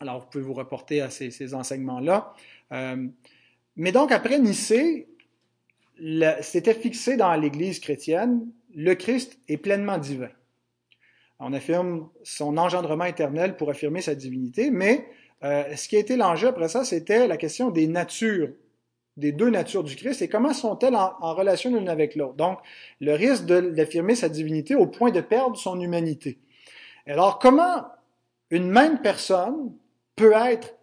Alors, 0.00 0.20
vous 0.20 0.26
pouvez 0.26 0.44
vous 0.44 0.52
reporter 0.52 1.00
à 1.00 1.08
ces, 1.08 1.54
enseignements-là. 1.54 2.34
Euh, 2.72 3.06
mais 3.76 3.92
donc, 3.92 4.12
après 4.12 4.38
Nicée, 4.38 5.08
c'était 6.42 6.74
fixé 6.74 7.16
dans 7.16 7.34
l'Église 7.36 7.80
chrétienne, 7.80 8.46
le 8.74 8.94
Christ 8.94 9.38
est 9.48 9.56
pleinement 9.56 9.96
divin. 9.96 10.30
On 11.38 11.52
affirme 11.52 12.08
son 12.22 12.56
engendrement 12.56 13.04
éternel 13.04 13.56
pour 13.56 13.70
affirmer 13.70 14.00
sa 14.00 14.14
divinité, 14.14 14.70
mais 14.70 15.08
euh, 15.44 15.74
ce 15.74 15.88
qui 15.88 15.96
a 15.96 15.98
été 15.98 16.16
l'enjeu 16.16 16.48
après 16.48 16.68
ça, 16.68 16.84
c'était 16.84 17.26
la 17.26 17.36
question 17.36 17.70
des 17.70 17.88
natures, 17.88 18.50
des 19.16 19.32
deux 19.32 19.50
natures 19.50 19.82
du 19.82 19.96
Christ 19.96 20.22
et 20.22 20.28
comment 20.28 20.54
sont-elles 20.54 20.94
en, 20.94 21.34
relation 21.34 21.74
l'une 21.74 21.88
avec 21.88 22.14
l'autre. 22.14 22.34
Donc, 22.34 22.58
le 23.00 23.12
risque 23.14 23.44
d'affirmer 23.44 24.14
sa 24.14 24.28
divinité 24.28 24.74
au 24.74 24.86
point 24.86 25.10
de 25.10 25.20
perdre 25.20 25.56
son 25.56 25.80
humanité. 25.80 26.38
Alors, 27.06 27.38
comment 27.38 27.86
une 28.50 28.70
même 28.70 29.00
personne 29.02 29.72
peut 30.14 30.32
être 30.32 30.76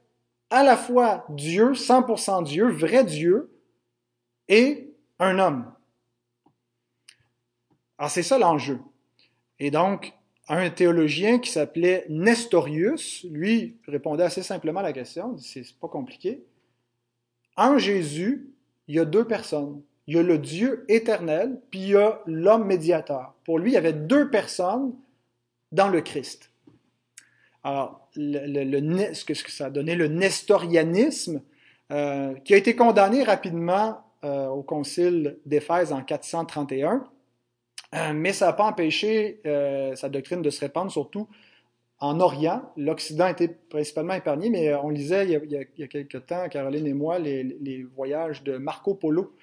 à 0.50 0.63
la 0.63 0.75
fois 0.75 1.25
Dieu, 1.29 1.72
100% 1.72 2.44
Dieu, 2.44 2.70
vrai 2.70 3.06
Dieu, 3.06 3.51
et 4.50 4.94
un 5.20 5.39
homme? 5.39 5.72
Alors, 7.98 8.12
c'est 8.12 8.24
ça 8.24 8.38
l'enjeu. 8.38 8.79
Et 9.60 9.72
donc, 9.72 10.13
un 10.58 10.70
théologien 10.72 11.39
qui 11.39 11.51
s'appelait 11.51 12.06
Nestorius, 12.10 13.25
lui 13.29 13.77
répondait 13.88 14.24
assez 14.24 14.41
simplement 14.41 14.79
à 14.79 14.84
la 14.84 14.94
question, 14.94 15.38
c'est 15.38 15.63
pas 15.79 15.88
compliqué. 15.88 16.44
En 17.56 17.77
Jésus, 17.77 18.50
il 18.88 18.96
y 18.96 19.00
a 19.00 19.06
deux 19.06 19.25
personnes. 19.25 19.82
Il 20.08 20.15
y 20.15 20.20
a 20.20 20.24
le 20.24 20.39
Dieu 20.39 20.86
éternel, 20.88 21.62
puis 21.70 21.82
il 21.82 21.88
y 21.89 21.96
a 21.96 22.22
l'homme 22.25 22.65
médiateur. 22.65 23.36
Pour 23.46 23.60
lui, 23.60 23.72
il 23.72 23.74
y 23.75 23.77
avait 23.77 23.94
deux 23.94 24.32
personnes 24.32 24.96
dans 25.72 25.88
le 25.88 26.01
Christ. 26.01 26.51
Alors, 27.63 28.10
le, 28.15 29.13
ce, 29.13 29.25
que, 29.25 29.34
ça 29.36 29.68
a 29.68 29.70
le 29.70 30.08
nestorianisme, 30.08 31.44
euh, 31.91 32.34
qui 32.46 32.53
a 32.53 32.58
été 32.58 32.75
condamné 32.75 33.24
rapidement 33.24 34.00
euh, 34.24 34.48
au 34.48 34.63
concile 34.63 35.38
d'Éphèse 35.46 35.91
en 35.91 36.01
431, 36.01 36.91
euh, 36.94 37.00
mais 38.13 38.34
ça 38.34 38.48
n'a 38.48 38.53
pas 38.53 38.65
empêché 38.65 39.41
euh, 39.46 39.96
sa 39.96 40.10
doctrine 40.10 40.41
de 40.41 40.50
se 40.50 40.60
répandre, 40.60 40.91
surtout 40.91 41.27
en 42.00 42.19
Orient. 42.19 42.62
L'Occident 42.77 43.27
était 43.27 43.48
principalement 43.48 44.13
épargné, 44.13 44.50
mais 44.50 44.69
euh, 44.69 44.79
on 44.81 44.89
lisait 44.89 45.25
il 45.25 45.31
y 45.31 45.58
a, 45.58 45.62
il 45.77 45.88
quelques 45.88 46.25
temps, 46.25 46.48
Caroline 46.50 46.88
et 46.88 46.93
moi, 46.93 47.19
les, 47.19 47.43
les 47.43 47.84
voyages 47.84 48.43
de 48.43 48.58
Marco 48.58 48.93
Polo 48.93 49.34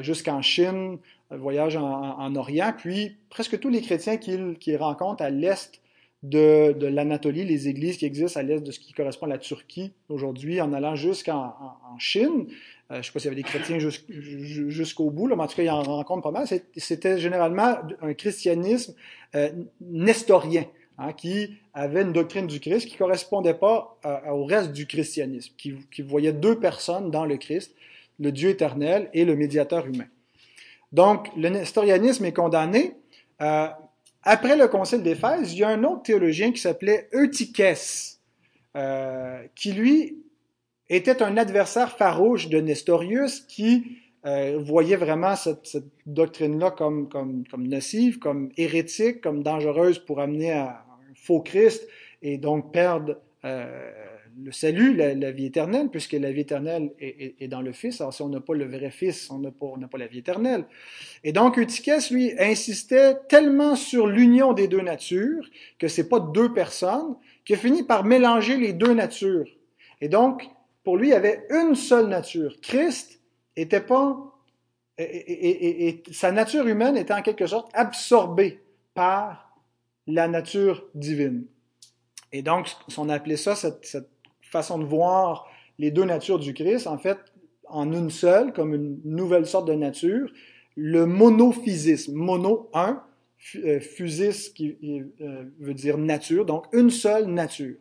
jusqu'en 0.00 0.40
Chine, 0.40 0.96
voyage 1.28 1.76
en, 1.76 2.18
en, 2.18 2.34
Orient, 2.36 2.72
puis 2.74 3.18
presque 3.28 3.60
tous 3.60 3.68
les 3.68 3.82
chrétiens 3.82 4.16
qu'il 4.16 4.76
rencontre 4.78 5.22
à 5.22 5.28
l'est 5.28 5.78
de, 6.24 6.86
l'Anatolie, 6.86 7.44
les 7.44 7.68
églises 7.68 7.98
qui 7.98 8.06
existent 8.06 8.40
à 8.40 8.42
l'est 8.42 8.60
de 8.60 8.70
ce 8.70 8.80
qui 8.80 8.92
correspond 8.94 9.26
à 9.26 9.28
la 9.28 9.38
Turquie 9.38 9.92
aujourd'hui, 10.08 10.60
en 10.60 10.72
allant 10.72 10.96
jusqu'en 10.96 11.54
en, 11.92 11.98
Chine, 11.98 12.46
euh, 12.90 12.94
je 12.94 12.96
ne 12.96 13.02
sais 13.02 13.12
pas 13.12 13.18
s'il 13.20 13.30
y 13.30 13.32
avait 13.32 13.36
des 13.36 13.42
chrétiens 13.42 13.78
jusqu'au 13.78 15.10
bout, 15.10 15.28
mais 15.28 15.42
en 15.42 15.46
tout 15.46 15.56
cas, 15.56 15.62
il 15.62 15.70
en 15.70 15.82
rencontre 15.82 16.22
pas 16.22 16.30
mal. 16.30 16.46
C'était 16.76 17.18
généralement 17.18 17.76
un 18.00 18.14
christianisme 18.14 18.94
euh, 19.34 19.50
nestorien, 19.82 20.64
hein, 20.98 21.12
qui 21.12 21.58
avait 21.74 22.02
une 22.02 22.12
doctrine 22.12 22.46
du 22.46 22.58
Christ 22.58 22.86
qui 22.86 22.94
ne 22.94 22.98
correspondait 22.98 23.54
pas 23.54 23.98
euh, 24.06 24.30
au 24.30 24.44
reste 24.44 24.72
du 24.72 24.86
christianisme, 24.86 25.52
qui, 25.58 25.74
qui, 25.92 26.02
voyait 26.02 26.32
deux 26.32 26.58
personnes 26.58 27.10
dans 27.10 27.26
le 27.26 27.36
Christ, 27.36 27.74
le 28.18 28.32
Dieu 28.32 28.48
éternel 28.48 29.10
et 29.12 29.24
le 29.24 29.36
médiateur 29.36 29.86
humain. 29.86 30.06
Donc, 30.92 31.28
le 31.36 31.50
nestorianisme 31.50 32.24
est 32.24 32.32
condamné. 32.32 32.94
Après 34.24 34.56
le 34.56 34.68
concile 34.68 35.02
d'Éphèse, 35.02 35.52
il 35.52 35.58
y 35.58 35.64
a 35.64 35.68
un 35.68 35.84
autre 35.84 36.02
théologien 36.02 36.52
qui 36.52 36.60
s'appelait 36.60 37.08
Eutychès, 37.14 38.20
qui 39.54 39.72
lui 39.72 40.24
était 40.88 41.22
un 41.22 41.36
adversaire 41.36 41.96
farouche 41.96 42.48
de 42.48 42.60
Nestorius 42.60 43.40
qui 43.40 43.98
euh, 44.26 44.58
voyait 44.58 44.96
vraiment 44.96 45.36
cette, 45.36 45.84
doctrine-là 46.06 46.70
comme 46.70 47.08
nocive, 47.58 48.18
comme 48.18 48.50
hérétique, 48.56 49.20
comme 49.20 49.42
dangereuse 49.42 49.98
pour 49.98 50.20
amener 50.20 50.52
à 50.52 50.68
un 50.68 51.14
faux 51.14 51.40
Christ 51.40 51.86
et 52.22 52.38
donc 52.38 52.72
perdre 52.72 53.18
euh, 53.44 53.90
le 54.42 54.52
salut, 54.52 54.94
la, 54.94 55.30
vie 55.30 55.46
éternelle, 55.46 55.88
puisque 55.88 56.12
la 56.12 56.32
vie 56.32 56.40
éternelle 56.40 56.92
est, 56.98 57.48
dans 57.48 57.60
le 57.60 57.72
Fils. 57.72 58.00
Alors 58.00 58.12
si 58.12 58.22
on 58.22 58.28
n'a 58.28 58.40
pas 58.40 58.54
le 58.54 58.66
vrai 58.66 58.90
Fils, 58.90 59.30
on 59.30 59.38
n'a 59.38 59.50
pas, 59.50 59.98
la 59.98 60.06
vie 60.06 60.18
éternelle. 60.18 60.64
Et 61.22 61.32
donc 61.32 61.58
Eutychès, 61.58 62.10
lui, 62.10 62.32
insistait 62.38 63.16
tellement 63.28 63.76
sur 63.76 64.06
l'union 64.06 64.52
des 64.52 64.68
deux 64.68 64.80
natures, 64.80 65.48
que 65.78 65.88
c'est 65.88 66.08
pas 66.08 66.20
deux 66.20 66.52
personnes, 66.52 67.16
qu'il 67.44 67.56
a 67.56 67.58
fini 67.58 67.82
par 67.82 68.04
mélanger 68.04 68.56
les 68.56 68.72
deux 68.72 68.94
natures. 68.94 69.48
Et 70.00 70.08
donc, 70.08 70.48
pour 70.82 70.96
lui, 70.96 71.08
il 71.08 71.12
y 71.12 71.14
avait 71.14 71.46
une 71.50 71.74
seule 71.74 72.08
nature. 72.08 72.56
Christ 72.60 73.20
était 73.56 73.80
pas, 73.80 74.32
et, 74.98 76.02
sa 76.12 76.32
nature 76.32 76.66
humaine 76.66 76.96
était 76.96 77.14
en 77.14 77.22
quelque 77.22 77.46
sorte 77.46 77.70
absorbée 77.74 78.60
par 78.94 79.58
la 80.06 80.28
nature 80.28 80.86
divine. 80.94 81.44
Et 82.32 82.42
donc, 82.42 82.68
on 82.98 83.08
appelait 83.08 83.36
ça, 83.36 83.54
cette, 83.54 83.84
cette 83.86 84.13
façon 84.54 84.78
de 84.78 84.84
voir 84.84 85.46
les 85.78 85.90
deux 85.90 86.04
natures 86.04 86.38
du 86.38 86.54
Christ, 86.54 86.86
en 86.86 86.98
fait, 86.98 87.18
en 87.68 87.92
une 87.92 88.10
seule, 88.10 88.52
comme 88.52 88.72
une 88.72 89.00
nouvelle 89.04 89.46
sorte 89.46 89.66
de 89.66 89.74
nature, 89.74 90.30
le 90.76 91.06
monophysisme. 91.06 92.14
Mono, 92.14 92.70
un, 92.72 93.02
euh, 93.56 93.80
physis 93.80 94.48
qui 94.50 94.76
euh, 95.20 95.44
veut 95.58 95.74
dire 95.74 95.98
nature, 95.98 96.46
donc 96.46 96.66
une 96.72 96.90
seule 96.90 97.26
nature. 97.26 97.76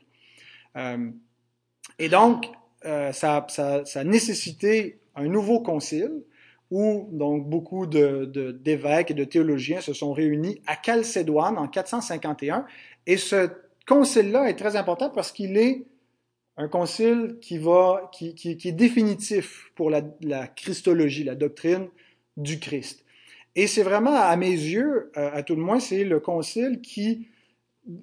Euh, 0.76 1.10
et 2.00 2.10
donc, 2.10 2.48
ça, 2.84 3.46
ça, 3.48 3.86
ça, 3.86 4.00
a 4.02 4.04
nécessité 4.04 5.00
un 5.16 5.30
nouveau 5.30 5.62
concile 5.62 6.12
où 6.70 7.08
donc 7.14 7.48
beaucoup 7.48 7.86
d'évêques 7.86 9.08
de, 9.08 9.14
et 9.14 9.14
de 9.14 9.24
théologiens 9.24 9.80
se 9.80 9.94
sont 9.94 10.12
réunis 10.12 10.60
à 10.68 10.76
Chalcédoine 10.84 11.58
en 11.58 11.70
451 11.70 12.66
et 13.06 13.16
ce 13.16 13.50
concile-là 13.88 14.50
est 14.50 14.56
très 14.56 14.76
important 14.76 15.10
parce 15.10 15.32
qu'il 15.32 15.56
est 15.56 15.86
un 16.58 16.68
concile 16.68 17.38
qui, 17.42 17.58
va, 17.58 18.10
qui, 18.14 18.36
qui, 18.36 18.58
qui 18.58 18.70
est 18.70 18.74
définitif 18.74 19.72
pour 19.76 19.90
la, 19.90 20.02
la, 20.22 20.48
Christologie, 20.48 21.24
la 21.24 21.36
doctrine 21.36 21.88
du 22.38 22.60
Christ. 22.60 23.04
Et 23.56 23.68
c'est 23.68 23.84
vraiment, 23.84 24.16
à 24.16 24.36
mes 24.36 24.52
yeux, 24.52 25.12
euh, 25.18 25.30
à 25.34 25.44
tout 25.44 25.56
le 25.56 25.62
moins, 25.62 25.80
c'est 25.80 26.04
le 26.04 26.20
concile 26.20 26.82
qui 26.82 27.28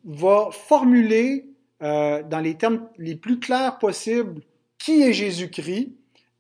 va 0.05 0.49
formuler 0.53 1.47
euh, 1.83 2.23
dans 2.23 2.41
les 2.41 2.55
termes 2.55 2.89
les 2.99 3.17
plus 3.17 3.41
clairs 3.41 3.79
possibles 3.79 4.43
qui 4.79 5.03
est 5.03 5.13
Jésus-Christ 5.13 5.93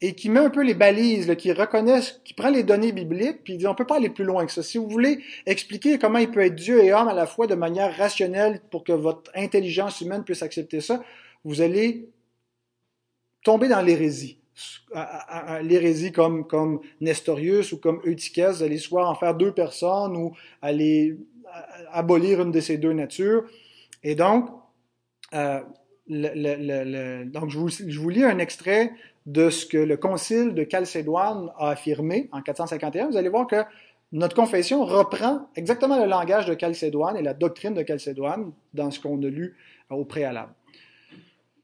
et 0.02 0.14
qui 0.14 0.30
met 0.30 0.40
un 0.40 0.50
peu 0.50 0.62
les 0.62 0.74
balises, 0.74 1.28
là, 1.28 1.36
qui 1.36 1.52
reconnaît, 1.52 2.00
qui 2.24 2.32
prend 2.32 2.48
les 2.48 2.62
données 2.62 2.92
bibliques, 2.92 3.44
puis 3.44 3.54
il 3.54 3.58
dit 3.58 3.66
on 3.66 3.74
peut 3.74 3.86
pas 3.86 3.96
aller 3.96 4.08
plus 4.08 4.24
loin 4.24 4.46
que 4.46 4.52
ça. 4.52 4.62
Si 4.62 4.78
vous 4.78 4.88
voulez 4.88 5.22
expliquer 5.46 5.98
comment 5.98 6.18
il 6.18 6.30
peut 6.30 6.40
être 6.40 6.54
Dieu 6.54 6.82
et 6.82 6.92
homme 6.92 7.08
à 7.08 7.14
la 7.14 7.26
fois 7.26 7.46
de 7.46 7.54
manière 7.54 7.94
rationnelle 7.96 8.60
pour 8.70 8.84
que 8.84 8.92
votre 8.92 9.30
intelligence 9.34 10.00
humaine 10.00 10.24
puisse 10.24 10.42
accepter 10.42 10.80
ça, 10.80 11.02
vous 11.44 11.60
allez 11.60 12.08
tomber 13.42 13.68
dans 13.68 13.80
l'hérésie. 13.80 14.38
L'hérésie 15.62 16.12
comme, 16.12 16.46
comme 16.46 16.80
Nestorius 17.00 17.72
ou 17.72 17.78
comme 17.78 18.00
Eutychès, 18.04 18.58
vous 18.58 18.62
allez 18.62 18.78
soit 18.78 19.08
en 19.08 19.14
faire 19.14 19.34
deux 19.34 19.52
personnes 19.52 20.16
ou 20.16 20.34
aller 20.60 21.16
abolir 21.90 22.42
une 22.42 22.50
de 22.50 22.60
ces 22.60 22.76
deux 22.76 22.92
natures. 22.92 23.44
Et 24.02 24.14
donc, 24.14 24.48
euh, 25.34 25.60
donc 26.08 27.50
je, 27.50 27.58
vous, 27.58 27.68
je 27.68 27.98
vous 27.98 28.08
lis 28.08 28.24
un 28.24 28.38
extrait 28.38 28.92
de 29.26 29.50
ce 29.50 29.66
que 29.66 29.78
le 29.78 29.96
concile 29.96 30.54
de 30.54 30.66
Chalcédoine 30.70 31.50
a 31.58 31.70
affirmé 31.70 32.28
en 32.32 32.42
451. 32.42 33.10
Vous 33.10 33.16
allez 33.16 33.28
voir 33.28 33.46
que 33.46 33.62
notre 34.12 34.34
confession 34.34 34.84
reprend 34.84 35.48
exactement 35.54 35.98
le 35.98 36.08
langage 36.08 36.46
de 36.46 36.56
Chalcédoine 36.58 37.16
et 37.16 37.22
la 37.22 37.34
doctrine 37.34 37.74
de 37.74 37.84
Chalcédoine 37.86 38.52
dans 38.74 38.90
ce 38.90 38.98
qu'on 38.98 39.22
a 39.22 39.28
lu 39.28 39.56
au 39.88 40.04
préalable. 40.04 40.52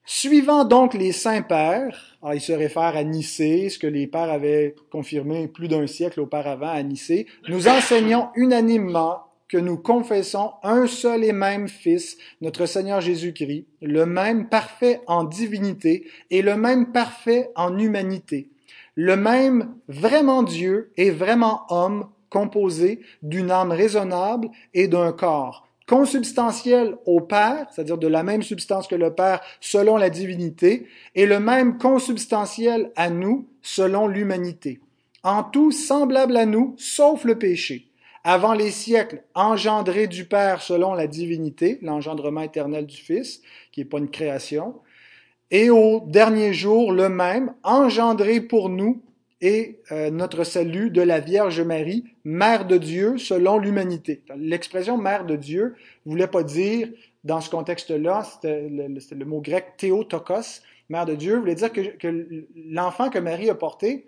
Suivant 0.09 0.65
donc 0.65 0.95
les 0.95 1.11
saints 1.11 1.43
pères, 1.43 2.17
il 2.33 2.41
se 2.41 2.53
réfère 2.53 2.97
à 2.97 3.03
Nicée, 3.03 3.69
ce 3.69 3.77
que 3.77 3.89
les 3.89 4.07
pères 4.07 4.31
avaient 4.31 4.77
confirmé 4.93 5.49
plus 5.49 5.67
d'un 5.67 5.89
siècle 5.89 6.21
auparavant 6.21 6.69
à 6.71 6.81
Nicée, 6.85 7.27
nous 7.49 7.67
enseignons 7.67 8.29
unanimement 8.37 9.25
que 9.49 9.57
nous 9.57 9.77
confessons 9.77 10.53
un 10.63 10.87
seul 10.87 11.25
et 11.25 11.33
même 11.33 11.67
Fils, 11.67 12.19
notre 12.41 12.67
Seigneur 12.67 13.01
Jésus-Christ, 13.01 13.67
le 13.83 14.07
même 14.07 14.49
parfait 14.49 15.01
en 15.09 15.25
divinité 15.25 16.07
et 16.31 16.41
le 16.41 16.57
même 16.57 16.93
parfait 16.93 17.51
en 17.57 17.77
humanité, 17.77 18.49
le 18.95 19.17
même 19.17 19.75
vraiment 19.89 20.45
Dieu 20.45 20.93
et 20.97 21.11
vraiment 21.11 21.63
homme 21.69 22.09
composé 22.31 23.01
d'une 23.23 23.51
âme 23.51 23.73
raisonnable 23.73 24.51
et 24.73 24.87
d'un 24.87 25.11
corps, 25.11 25.66
consubstantiel 25.87 26.97
au 27.07 27.21
Père, 27.21 27.67
c'est-à-dire 27.71 27.99
de 27.99 28.09
la 28.09 28.23
même 28.23 28.43
substance 28.43 28.89
que 28.89 28.95
le 28.95 29.15
Père 29.15 29.41
selon 29.61 29.97
la 29.97 30.11
divinité, 30.11 30.87
et 31.15 31.27
le 31.27 31.41
même 31.41 31.79
consubstantiel 31.79 32.91
à 32.97 33.11
nous 33.11 33.49
selon 33.63 34.09
l'humanité. 34.09 34.81
En 35.23 35.43
tout 35.43 35.73
semblable 35.73 36.37
à 36.37 36.47
nous, 36.47 36.75
sauf 36.77 37.25
le 37.25 37.39
péché. 37.39 37.89
Avant 38.25 38.55
les 38.55 38.73
siècles, 38.73 39.23
engendré 39.35 40.09
du 40.09 40.25
Père 40.25 40.61
selon 40.61 40.95
la 40.95 41.07
divinité, 41.07 41.79
l'engendrement 41.83 42.43
éternel 42.43 42.87
du 42.87 42.97
Fils, 42.97 43.41
qui 43.71 43.81
n'est 43.81 43.87
pas 43.87 43.99
une 43.99 44.11
création, 44.11 44.75
et 45.53 45.71
au 45.71 46.03
dernier 46.07 46.53
jour, 46.53 46.93
le 46.93 47.09
même, 47.09 47.55
engendré 47.63 48.41
pour 48.41 48.69
nous 48.69 49.01
et 49.41 49.81
euh, 49.93 50.11
notre 50.11 50.45
salut 50.45 50.91
de 50.91 51.03
la 51.03 51.21
Vierge 51.21 51.61
Marie, 51.61 52.05
Mère 52.25 52.67
de 52.67 52.79
Dieu 52.79 53.19
selon 53.19 53.59
l'humanité. 53.59 54.23
L'expression 54.37 54.97
Mère 54.97 55.27
de 55.27 55.37
Dieu 55.37 55.75
voulait 56.05 56.27
pas 56.27 56.43
dire, 56.43 56.89
dans 57.25 57.41
ce 57.41 57.51
contexte-là, 57.51 58.25
c'était 58.25 58.69
le, 58.69 59.25
mot 59.25 59.41
grec 59.41 59.75
Théotokos, 59.77 60.63
Mère 60.89 61.07
de 61.07 61.15
Dieu, 61.15 61.39
voulait 61.39 61.55
dire 61.55 61.73
que, 61.73 62.47
l'enfant 62.71 63.11
que 63.11 63.19
Marie 63.19 63.51
a 63.51 63.55
porté, 63.55 64.07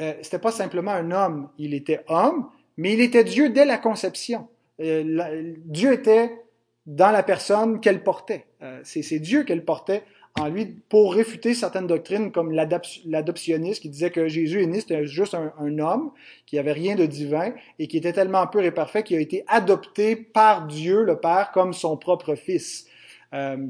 euh, 0.00 0.14
c'était 0.22 0.38
pas 0.38 0.52
simplement 0.52 0.92
un 0.92 1.10
homme, 1.10 1.48
il 1.58 1.74
était 1.74 2.00
homme, 2.08 2.48
mais 2.76 2.94
il 2.94 3.00
était 3.00 3.24
Dieu 3.24 3.50
dès 3.50 3.64
la 3.64 3.78
conception. 3.78 4.48
Euh, 4.80 5.54
Dieu 5.64 5.92
était 5.92 6.43
dans 6.86 7.10
la 7.10 7.22
personne 7.22 7.80
qu'elle 7.80 8.02
portait. 8.02 8.46
Euh, 8.62 8.80
c'est 8.84 9.18
Dieu 9.18 9.44
qu'elle 9.44 9.64
portait 9.64 10.02
en 10.38 10.48
lui 10.48 10.66
pour 10.88 11.14
réfuter 11.14 11.54
certaines 11.54 11.86
doctrines 11.86 12.32
comme 12.32 12.50
l'adoptionnisme 12.50 13.80
qui 13.80 13.88
disait 13.88 14.10
que 14.10 14.26
Jésus 14.26 14.62
est 14.62 14.66
né, 14.66 14.80
c'était 14.80 15.06
juste 15.06 15.34
un, 15.34 15.78
homme 15.78 16.10
qui 16.44 16.58
avait 16.58 16.72
rien 16.72 16.96
de 16.96 17.06
divin 17.06 17.52
et 17.78 17.86
qui 17.86 17.96
était 17.96 18.12
tellement 18.12 18.46
pur 18.48 18.62
et 18.62 18.72
parfait 18.72 19.04
qu'il 19.04 19.16
a 19.16 19.20
été 19.20 19.44
adopté 19.46 20.16
par 20.16 20.66
Dieu 20.66 21.04
le 21.04 21.20
Père 21.20 21.52
comme 21.52 21.72
son 21.72 21.96
propre 21.96 22.34
fils. 22.34 22.86
Euh, 23.32 23.68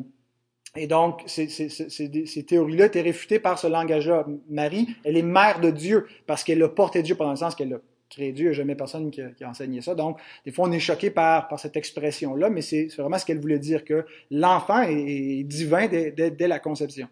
et 0.76 0.86
donc, 0.86 1.22
ces, 1.26 2.46
théories-là 2.46 2.86
étaient 2.86 3.00
réfutées 3.00 3.38
par 3.38 3.58
ce 3.58 3.68
langage-là. 3.68 4.26
Marie, 4.48 4.88
elle 5.04 5.16
est 5.16 5.22
mère 5.22 5.60
de 5.60 5.70
Dieu 5.70 6.06
parce 6.26 6.42
qu'elle 6.42 6.62
a 6.62 6.68
porté 6.68 7.02
Dieu 7.02 7.14
pendant 7.14 7.30
le 7.30 7.36
sens 7.36 7.54
qu'elle 7.54 7.74
a 7.74 7.78
il 8.18 8.34
n'y 8.34 8.48
a 8.48 8.52
jamais 8.52 8.74
personne 8.74 9.10
qui 9.10 9.20
a, 9.20 9.48
enseigné 9.48 9.80
ça. 9.80 9.94
Donc, 9.94 10.18
des 10.44 10.52
fois, 10.52 10.68
on 10.68 10.72
est 10.72 10.80
choqué 10.80 11.10
par, 11.10 11.48
cette 11.58 11.76
expression-là, 11.76 12.50
mais 12.50 12.62
c'est 12.62 12.86
vraiment 12.96 13.18
ce 13.18 13.24
qu'elle 13.24 13.40
voulait 13.40 13.58
dire, 13.58 13.84
que 13.84 14.06
l'enfant 14.30 14.82
est, 14.82 15.44
divin 15.44 15.86
dès, 15.88 16.48
la 16.48 16.58
conception. 16.58 17.08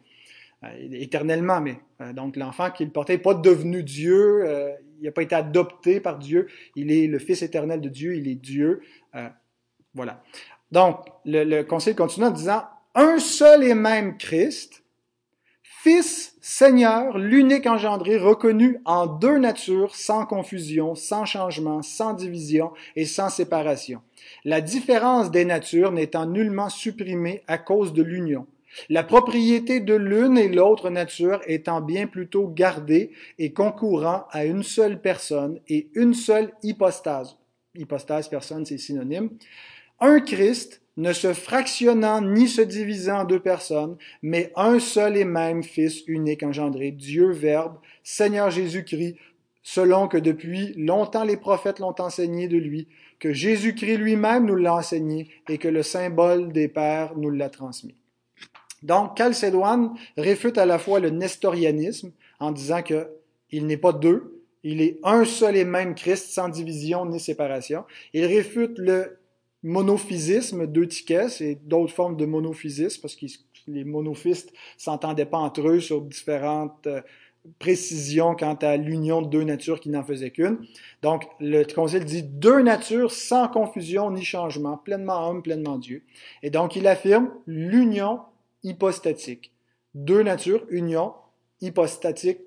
Euh, 0.65 0.69
éternellement, 0.93 1.61
mais 1.61 1.77
euh, 2.01 2.13
donc 2.13 2.37
l'enfant 2.37 2.71
qu'il 2.71 2.91
portait 2.91 3.15
n'est 3.15 3.19
pas 3.19 3.35
devenu 3.35 3.83
Dieu, 3.83 4.45
euh, 4.47 4.71
il 5.01 5.07
n'a 5.07 5.11
pas 5.11 5.23
été 5.23 5.35
adopté 5.35 5.99
par 5.99 6.19
Dieu, 6.19 6.47
il 6.77 6.93
est 6.93 7.09
le 7.09 7.19
Fils 7.19 7.43
éternel 7.43 7.81
de 7.81 7.89
Dieu, 7.89 8.15
il 8.15 8.29
est 8.29 8.37
Dieu. 8.37 8.83
Voilà. 9.95 10.23
Donc, 10.71 11.05
le 11.27 11.63
Conseil 11.63 11.95
continue 11.95 12.27
en 12.27 12.31
disant, 12.31 12.63
un 12.95 13.19
seul 13.19 13.65
et 13.65 13.75
même 13.75 14.17
Christ, 14.17 14.82
Fils, 15.83 16.37
Seigneur, 16.41 17.19
l'unique 17.19 17.67
engendré, 17.67 18.17
reconnu 18.17 18.79
en 18.85 19.09
deux 19.09 19.39
natures, 19.39 19.97
sans 19.97 20.27
confusion, 20.27 20.95
sans 20.95 21.25
changement, 21.25 21.83
sans 21.83 22.15
division 22.15 22.71
et 22.95 23.05
sans 23.05 23.29
séparation. 23.29 24.01
La 24.45 24.61
différence 24.61 25.33
des 25.33 25.45
natures 25.45 25.91
n'étant 25.91 26.27
nullement 26.27 26.69
supprimée 26.69 27.43
à 27.49 27.59
cause 27.59 27.93
de 27.93 28.05
l'union. 28.05 28.47
La 28.91 29.03
propriété 29.03 29.81
de 29.81 29.95
l'une 29.95 30.39
et 30.39 30.49
l'autre 30.49 30.89
nature 30.89 31.41
étant 31.49 31.81
bien 31.81 32.07
plutôt 32.07 32.47
gardée 32.47 33.11
et 33.41 33.53
concourant 33.53 34.27
à 34.31 34.45
une 34.45 34.63
seule 34.63 35.01
personne 35.01 35.59
et 35.67 35.89
une 35.97 36.15
seule 36.15 36.53
hypostase. 36.63 37.39
Hypostase, 37.75 38.29
personne, 38.29 38.65
c'est 38.65 38.79
synonyme. 38.79 39.31
Un 39.99 40.21
Christ, 40.21 40.82
ne 40.97 41.13
se 41.13 41.33
fractionnant 41.33 42.21
ni 42.21 42.49
se 42.49 42.61
divisant 42.61 43.21
en 43.21 43.25
deux 43.25 43.41
personnes, 43.41 43.97
mais 44.23 44.53
un 44.57 44.79
seul 44.79 45.17
et 45.17 45.25
même 45.25 45.63
Fils 45.63 46.03
unique 46.07 46.43
engendré, 46.43 46.91
Dieu 46.91 47.31
Verbe, 47.31 47.77
Seigneur 48.03 48.51
Jésus-Christ, 48.51 49.17
selon 49.63 50.09
que 50.09 50.19
depuis 50.19 50.75
longtemps 50.77 51.25
les 51.25 51.37
prophètes 51.37 51.79
l'ont 51.79 51.95
enseigné 51.99 52.49
de 52.49 52.59
lui, 52.59 52.89
que 53.21 53.33
Jésus-Christ 53.33 53.99
lui-même 53.99 54.47
nous 54.47 54.57
l'a 54.57 54.75
enseigné 54.75 55.31
et 55.49 55.59
que 55.59 55.69
le 55.69 55.83
symbole 55.83 56.53
des 56.53 56.69
pères 56.69 57.17
nous 57.17 57.31
l'a 57.31 57.49
transmis. 57.49 57.95
Donc, 58.83 59.17
Chalcédoine 59.17 59.95
réfute 60.17 60.59
à 60.59 60.67
la 60.67 60.79
fois 60.79 60.99
le 60.99 61.11
nestorianisme 61.11 62.11
en 62.41 62.51
disant 62.51 62.83
que 62.83 63.09
il 63.51 63.67
n'est 63.67 63.77
pas 63.77 63.93
deux, 63.93 64.43
il 64.65 64.81
est 64.81 64.99
un 65.05 65.25
seul 65.25 65.57
et 65.57 65.65
même 65.65 65.95
Christ 65.95 66.31
sans 66.31 66.49
division 66.49 67.07
ni 67.07 67.21
séparation. 67.21 67.85
Il 68.13 68.25
réfute 68.25 68.79
le 68.79 69.19
monophysisme 69.63 70.67
d'Eutychès 70.67 71.41
et 71.41 71.55
d'autres 71.55 71.93
formes 71.93 72.17
de 72.17 72.27
monophysisme, 72.27 73.01
parce 73.01 73.17
que 73.17 73.27
les 73.69 73.85
monophistes 73.85 74.53
s'entendaient 74.77 75.27
pas 75.27 75.39
entre 75.39 75.69
eux 75.69 75.81
sur 75.81 76.03
différentes 76.03 76.87
euh, 76.87 77.01
précisions 77.59 78.37
quant 78.37 78.55
à 78.55 78.77
l'union 78.77 79.23
de 79.23 79.29
deux 79.29 79.43
natures 79.43 79.81
qui 79.81 79.91
n'en 79.91 80.05
faisaient 80.05 80.31
qu'une. 80.31 80.59
Donc, 81.03 81.25
le 81.41 81.65
Concile 81.65 82.05
dit 82.05 82.23
deux 82.23 82.63
natures 82.63 83.11
sans 83.11 83.49
confusion 83.49 84.11
ni 84.11 84.25
changement, 84.25 84.77
pleinement 84.77 85.29
homme, 85.29 85.43
pleinement 85.43 85.79
Dieu. 85.79 86.05
Et 86.43 86.51
donc, 86.51 86.77
il 86.77 86.87
affirme 86.87 87.31
l'union 87.47 88.21
hypostatique. 88.63 89.53
Deux 89.95 90.23
natures, 90.23 90.65
union 90.71 91.15
hypostatique 91.61 92.39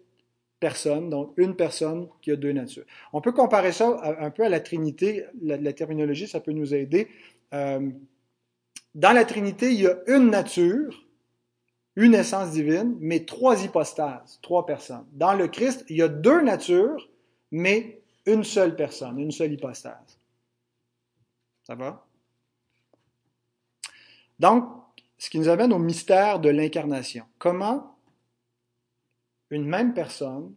personne, 0.59 1.09
donc 1.09 1.33
une 1.37 1.55
personne 1.55 2.07
qui 2.21 2.31
a 2.31 2.35
deux 2.35 2.51
natures. 2.51 2.85
On 3.13 3.21
peut 3.21 3.31
comparer 3.31 3.71
ça 3.71 3.99
un 4.19 4.31
peu 4.31 4.43
à 4.43 4.49
la 4.49 4.59
Trinité, 4.59 5.25
la, 5.41 5.73
terminologie, 5.73 6.27
ça 6.27 6.39
peut 6.39 6.51
nous 6.51 6.73
aider. 6.73 7.09
Euh, 7.53 7.89
dans 8.93 9.11
la 9.11 9.25
Trinité, 9.25 9.71
il 9.71 9.81
y 9.81 9.87
a 9.87 9.97
une 10.07 10.29
nature, 10.29 11.05
une 11.95 12.13
essence 12.13 12.51
divine, 12.51 12.95
mais 12.99 13.25
trois 13.25 13.63
hypostases, 13.63 14.39
trois 14.41 14.65
personnes. 14.65 15.05
Dans 15.11 15.33
le 15.33 15.47
Christ, 15.47 15.85
il 15.89 15.97
y 15.97 16.01
a 16.01 16.07
deux 16.07 16.41
natures, 16.41 17.09
mais 17.51 18.01
une 18.25 18.43
seule 18.43 18.75
personne, 18.75 19.19
une 19.19 19.31
seule 19.31 19.53
hypostase. 19.53 20.19
Ça 21.63 21.75
va? 21.75 22.05
Donc, 24.39 24.65
ce 25.17 25.29
qui 25.29 25.39
nous 25.39 25.49
amène 25.49 25.73
au 25.73 25.79
mystère 25.79 26.39
de 26.39 26.49
l'incarnation. 26.49 27.25
Comment 27.37 27.94
une 29.49 29.65
même 29.65 29.93
personne 29.93 30.53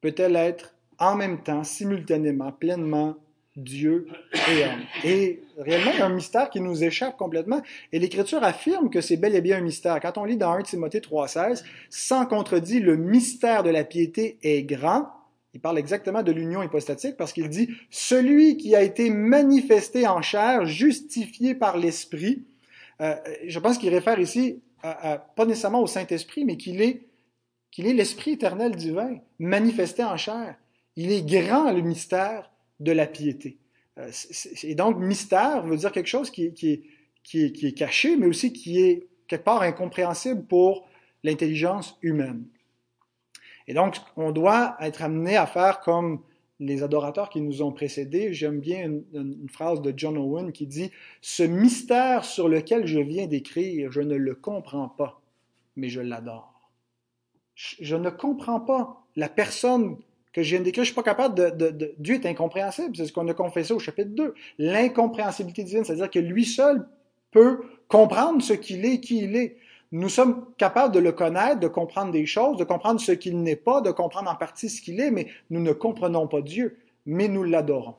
peut-elle 0.00 0.36
être 0.36 0.74
en 0.98 1.16
même 1.16 1.42
temps, 1.42 1.64
simultanément, 1.64 2.52
pleinement 2.52 3.16
Dieu 3.56 4.08
et 4.32 4.64
homme. 4.64 4.80
Et 5.04 5.42
réellement, 5.56 5.92
il 5.92 5.98
y 5.98 6.02
a 6.02 6.06
un 6.06 6.14
mystère 6.14 6.50
qui 6.50 6.60
nous 6.60 6.82
échappe 6.82 7.16
complètement. 7.16 7.62
Et 7.92 8.00
l'Écriture 8.00 8.42
affirme 8.42 8.90
que 8.90 9.00
c'est 9.00 9.16
bel 9.16 9.34
et 9.36 9.40
bien 9.40 9.58
un 9.58 9.60
mystère. 9.60 10.00
Quand 10.00 10.18
on 10.18 10.24
lit 10.24 10.36
dans 10.36 10.52
1 10.52 10.62
Timothée 10.62 10.98
3,16, 10.98 11.62
sans 11.88 12.26
contredit, 12.26 12.80
le 12.80 12.96
mystère 12.96 13.62
de 13.62 13.70
la 13.70 13.84
piété 13.84 14.38
est 14.42 14.64
grand. 14.64 15.08
Il 15.52 15.60
parle 15.60 15.78
exactement 15.78 16.24
de 16.24 16.32
l'union 16.32 16.64
hypostatique 16.64 17.16
parce 17.16 17.32
qu'il 17.32 17.48
dit 17.48 17.70
celui 17.90 18.56
qui 18.56 18.74
a 18.74 18.82
été 18.82 19.08
manifesté 19.10 20.08
en 20.08 20.20
chair, 20.20 20.66
justifié 20.66 21.54
par 21.54 21.78
l'Esprit. 21.78 22.44
Euh, 23.00 23.14
je 23.46 23.58
pense 23.60 23.78
qu'il 23.78 23.94
réfère 23.94 24.18
ici 24.18 24.60
pas 24.82 25.46
nécessairement 25.46 25.80
au 25.80 25.86
Saint-Esprit, 25.86 26.44
mais 26.44 26.58
qu'il 26.58 26.82
est 26.82 27.06
qu'il 27.74 27.88
est 27.88 27.92
l'Esprit 27.92 28.30
éternel 28.30 28.76
divin 28.76 29.16
manifesté 29.40 30.04
en 30.04 30.16
chair. 30.16 30.54
Il 30.94 31.10
est 31.10 31.22
grand 31.22 31.72
le 31.72 31.80
mystère 31.80 32.52
de 32.78 32.92
la 32.92 33.08
piété. 33.08 33.58
Euh, 33.98 34.12
et 34.62 34.76
donc, 34.76 34.96
mystère 34.98 35.66
veut 35.66 35.76
dire 35.76 35.90
quelque 35.90 36.06
chose 36.06 36.30
qui, 36.30 36.52
est 37.34 37.74
caché, 37.76 38.16
mais 38.16 38.26
aussi 38.26 38.52
qui 38.52 38.80
est 38.80 39.08
quelque 39.26 39.42
part 39.42 39.62
incompréhensible 39.62 40.44
pour 40.44 40.86
l'intelligence 41.24 41.98
humaine. 42.00 42.44
Et 43.66 43.74
donc, 43.74 43.96
on 44.16 44.30
doit 44.30 44.76
être 44.80 45.02
amené 45.02 45.36
à 45.36 45.46
faire 45.46 45.80
comme 45.80 46.22
les 46.60 46.84
adorateurs 46.84 47.28
qui 47.28 47.40
nous 47.40 47.60
ont 47.60 47.72
précédés. 47.72 48.32
J'aime 48.32 48.60
bien 48.60 48.84
une, 48.84 49.48
phrase 49.48 49.82
de 49.82 49.92
John 49.96 50.16
Owen 50.16 50.52
qui 50.52 50.68
dit 50.68 50.92
Ce 51.22 51.42
mystère 51.42 52.24
sur 52.24 52.48
lequel 52.48 52.86
je 52.86 53.00
viens 53.00 53.26
d'écrire, 53.26 53.90
je 53.90 54.00
ne 54.00 54.14
le 54.14 54.36
comprends 54.36 54.90
pas, 54.90 55.20
mais 55.74 55.88
je 55.88 56.00
l'adore. 56.00 56.53
Je 57.54 57.96
ne 57.96 58.10
comprends 58.10 58.60
pas 58.60 59.04
la 59.16 59.28
personne 59.28 59.96
que 60.32 60.42
je 60.42 60.56
viens 60.56 60.60
d'écrire, 60.60 60.82
je 60.82 60.88
suis 60.88 60.94
pas 60.94 61.04
capable 61.04 61.34
de, 61.36 61.94
Dieu 61.98 62.16
est 62.16 62.26
incompréhensible, 62.26 62.96
c'est 62.96 63.06
ce 63.06 63.12
qu'on 63.12 63.28
a 63.28 63.34
confessé 63.34 63.72
au 63.72 63.78
chapitre 63.78 64.10
2. 64.10 64.34
L'incompréhensibilité 64.58 65.62
divine, 65.62 65.84
c'est-à-dire 65.84 66.10
que 66.10 66.18
lui 66.18 66.44
seul 66.44 66.86
peut 67.30 67.62
comprendre 67.86 68.42
ce 68.42 68.52
qu'il 68.52 68.84
est, 68.84 68.98
qui 68.98 69.18
il 69.18 69.36
est. 69.36 69.56
Nous 69.92 70.08
sommes 70.08 70.46
capables 70.58 70.92
de 70.92 70.98
le 70.98 71.12
connaître, 71.12 71.60
de 71.60 71.68
comprendre 71.68 72.10
des 72.10 72.26
choses, 72.26 72.56
de 72.56 72.64
comprendre 72.64 73.00
ce 73.00 73.12
qu'il 73.12 73.40
n'est 73.42 73.54
pas, 73.54 73.80
de 73.80 73.92
comprendre 73.92 74.28
en 74.28 74.34
partie 74.34 74.68
ce 74.68 74.82
qu'il 74.82 75.00
est, 75.00 75.12
mais 75.12 75.28
nous 75.50 75.60
ne 75.60 75.72
comprenons 75.72 76.26
pas 76.26 76.40
Dieu, 76.40 76.78
mais 77.06 77.28
nous 77.28 77.44
l'adorons. 77.44 77.94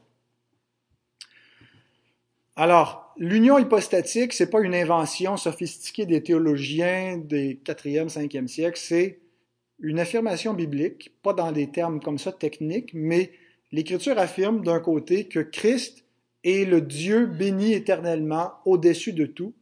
Alors, 2.58 3.14
l'union 3.18 3.58
hypostatique, 3.58 4.34
c'est 4.34 4.50
pas 4.50 4.60
une 4.60 4.76
invention 4.76 5.38
sophistiquée 5.38 6.06
des 6.06 6.22
théologiens 6.22 7.18
des 7.18 7.62
4e, 7.64 8.10
5e 8.10 8.48
siècles, 8.48 8.80
c'est 8.80 9.20
une 9.80 10.00
affirmation 10.00 10.54
biblique, 10.54 11.14
pas 11.22 11.34
dans 11.34 11.52
des 11.52 11.70
termes 11.72 12.00
comme 12.00 12.18
ça 12.18 12.32
techniques, 12.32 12.92
mais 12.94 13.32
l'Écriture 13.72 14.18
affirme 14.18 14.64
d'un 14.64 14.80
côté 14.80 15.28
que 15.28 15.40
Christ 15.40 16.06
est 16.44 16.70
le 16.70 16.82
Dieu 16.82 17.26
béni 17.26 17.74
éternellement 17.74 18.54
au-dessus 18.66 19.14
de 19.14 19.26
tout, 19.26 19.54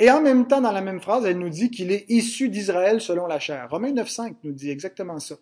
et 0.00 0.10
en 0.10 0.22
même 0.22 0.48
temps, 0.48 0.62
dans 0.62 0.72
la 0.72 0.80
même 0.80 0.98
phrase, 0.98 1.26
elle 1.26 1.38
nous 1.38 1.50
dit 1.50 1.70
qu'il 1.70 1.92
est 1.92 2.06
issu 2.08 2.48
d'Israël 2.48 3.02
selon 3.02 3.26
la 3.26 3.38
chair. 3.38 3.68
Romains 3.70 3.92
9.5 3.92 4.36
nous 4.44 4.52
dit 4.52 4.70
exactement 4.70 5.20
ça, 5.20 5.34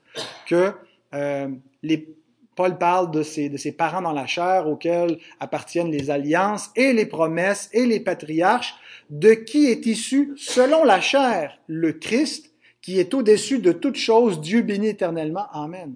que 0.48 0.72
euh, 1.14 1.48
les, 1.84 2.16
Paul 2.56 2.76
parle 2.76 3.12
de 3.12 3.22
ses, 3.22 3.48
de 3.48 3.56
ses 3.56 3.70
parents 3.70 4.02
dans 4.02 4.12
la 4.12 4.26
chair 4.26 4.66
auxquels 4.66 5.18
appartiennent 5.38 5.92
les 5.92 6.10
alliances 6.10 6.72
et 6.74 6.92
les 6.92 7.06
promesses 7.06 7.70
et 7.72 7.86
les 7.86 8.00
patriarches, 8.00 8.74
de 9.10 9.32
qui 9.32 9.66
est 9.66 9.86
issu 9.86 10.32
selon 10.36 10.82
la 10.82 11.00
chair 11.00 11.56
le 11.68 11.92
Christ, 11.92 12.47
qui 12.88 12.98
est 12.98 13.12
au-dessus 13.12 13.58
de 13.58 13.72
toute 13.72 13.96
chose, 13.96 14.40
Dieu 14.40 14.62
béni 14.62 14.86
éternellement. 14.86 15.44
Amen. 15.52 15.94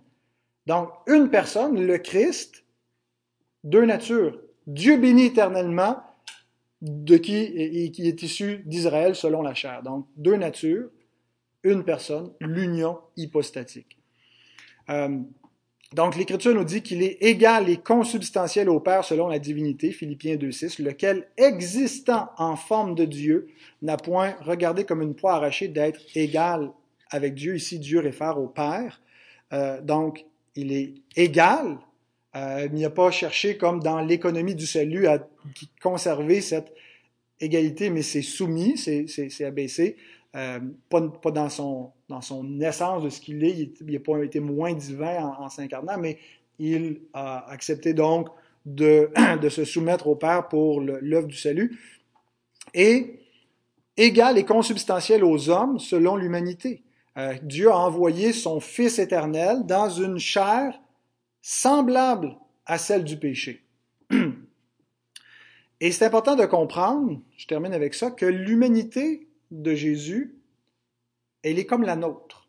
Donc, 0.66 0.90
une 1.07 1.31
personne, 1.31 1.87
le 1.87 1.96
Christ, 1.96 2.66
deux 3.64 3.87
natures. 3.87 4.38
Dieu 4.66 4.98
béni 4.98 5.24
éternellement, 5.24 6.02
de 6.83 7.16
qui, 7.16 7.90
qui 7.92 8.07
est 8.07 8.22
issu 8.22 8.62
d'Israël 8.66 9.14
selon 9.14 9.40
la 9.40 9.55
chair. 9.55 9.83
Donc, 9.83 10.07
deux 10.18 10.37
natures, 10.37 10.90
une 11.62 11.83
personne, 11.83 12.31
l'union 12.42 12.98
hypostatique. 13.16 13.96
Euh, 14.90 15.16
donc, 15.94 16.14
l'Écriture 16.14 16.55
nous 16.55 16.64
dit 16.64 16.83
qu'il 16.83 17.02
est 17.02 17.16
égal 17.22 17.70
et 17.70 17.78
consubstantiel 17.78 18.68
au 18.68 18.81
Père 18.81 19.02
selon 19.02 19.28
la 19.28 19.38
divinité, 19.38 19.92
Philippiens 19.92 20.37
2.6, 20.37 20.83
lequel, 20.83 21.26
existant 21.38 22.28
en 22.37 22.55
forme 22.55 22.94
de 22.94 23.07
Dieu, 23.07 23.48
n'a 23.81 23.96
point 23.96 24.35
regardé 24.42 24.85
comme 24.85 25.00
une 25.00 25.14
proie 25.14 25.37
arrachée 25.37 25.68
d'être 25.68 26.02
égal 26.14 26.70
avec 27.12 27.35
Dieu. 27.35 27.55
Ici, 27.55 27.79
Dieu 27.79 28.01
réfère 28.01 28.38
au 28.38 28.48
Père. 28.48 29.01
Euh, 29.53 29.81
donc, 29.81 30.25
il 30.57 30.72
est 30.72 30.94
égal. 31.14 31.79
Euh, 32.35 32.66
il 32.66 32.75
n'y 32.75 32.85
a 32.85 32.90
pas 32.90 33.11
cherché, 33.11 33.57
comme 33.57 33.81
dans 33.81 34.01
l'économie 34.01 34.55
du 34.55 34.66
salut, 34.66 35.07
à 35.07 35.27
conserver 35.83 36.40
cette 36.40 36.72
égalité, 37.40 37.90
mais 37.90 38.03
c'est 38.03 38.22
soumis, 38.22 38.79
c'est 38.79 39.44
abaissé. 39.44 39.96
Euh, 40.35 40.61
pas, 40.88 41.03
pas, 41.03 41.31
dans, 41.31 41.51
son, 41.51 41.90
dans 42.09 42.22
son 42.22 42.59
essence 42.61 43.03
de 43.03 43.11
ce 43.11 43.20
qu'il 43.20 43.44
est, 43.44 43.81
il 43.81 43.92
n'a 43.92 44.01
pas 44.01 44.22
été 44.25 44.40
moins 44.40 44.72
divin 44.72 45.22
en, 45.27 45.44
en 45.44 45.48
s'incarnant, 45.51 45.98
mais 45.98 46.18
il 46.59 47.03
a 47.12 47.51
accepté 47.51 47.92
donc 47.92 48.29
de, 48.64 49.11
de 49.42 49.48
se 49.51 49.64
soumettre 49.66 50.07
au 50.07 50.16
Père 50.16 50.48
pour 50.48 50.81
l'œuvre 50.81 51.27
du 51.27 51.37
salut. 51.37 51.79
Et 52.72 53.18
égal 53.96 54.38
et 54.38 54.44
consubstantiel 54.44 55.25
aux 55.25 55.51
hommes 55.51 55.79
selon 55.79 56.16
l'humanité. 56.16 56.83
Euh, 57.18 57.35
Dieu 57.42 57.70
a 57.70 57.77
envoyé 57.77 58.33
son 58.33 58.61
Fils 58.61 58.98
éternel 58.98 59.66
dans 59.66 59.90
une 59.90 60.18
chair 60.18 60.81
semblable 61.42 62.37
à 62.66 62.79
celle 62.79 63.05
du 63.05 63.18
péché. 63.18 63.64
Et 65.81 65.90
c'est 65.90 66.07
important 66.07 66.37
de 66.37 66.46
comprendre, 66.46 67.20
je 67.37 67.46
termine 67.46 67.75
avec 67.75 67.94
ça, 67.94 68.11
que 68.11 68.25
l'humanité 68.25 69.29
de 69.51 69.75
Jésus, 69.75 70.38
elle 71.42 71.59
est 71.59 71.66
comme 71.66 71.83
la 71.83 71.96
nôtre. 71.96 72.48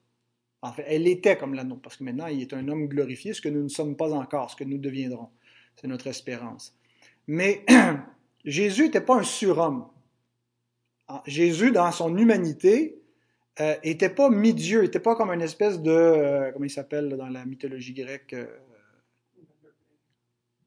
En 0.62 0.72
fait, 0.72 0.86
elle 0.88 1.08
était 1.08 1.36
comme 1.36 1.56
la 1.56 1.64
nôtre, 1.64 1.82
parce 1.82 1.98
que 1.98 2.04
maintenant, 2.04 2.28
il 2.28 2.42
est 2.42 2.54
un 2.54 2.68
homme 2.70 2.88
glorifié, 2.88 3.34
ce 3.34 3.42
que 3.42 3.50
nous 3.50 3.64
ne 3.64 3.70
sommes 3.70 3.98
pas 3.98 4.14
encore, 4.14 4.52
ce 4.52 4.56
que 4.56 4.64
nous 4.64 4.78
deviendrons. 4.78 5.30
C'est 5.76 5.88
notre 5.88 6.08
espérance. 6.08 6.78
Mais 7.28 7.66
Jésus 8.46 8.84
n'était 8.84 9.02
pas 9.02 9.18
un 9.18 9.24
surhomme. 9.24 9.88
Ah, 11.08 11.24
Jésus, 11.26 11.72
dans 11.72 11.92
son 11.92 12.16
humanité, 12.16 13.03
euh, 13.60 13.76
était 13.84 14.10
pas 14.10 14.30
mi-dieu, 14.30 14.84
était 14.84 15.00
pas 15.00 15.16
comme 15.16 15.32
une 15.32 15.42
espèce 15.42 15.80
de, 15.82 15.92
euh, 15.92 16.52
comment 16.52 16.66
il 16.66 16.72
s'appelle 16.72 17.10
dans 17.10 17.30
la 17.30 17.46
mythologie 17.46 17.94
grecque, 17.94 18.34
euh, 18.34 18.48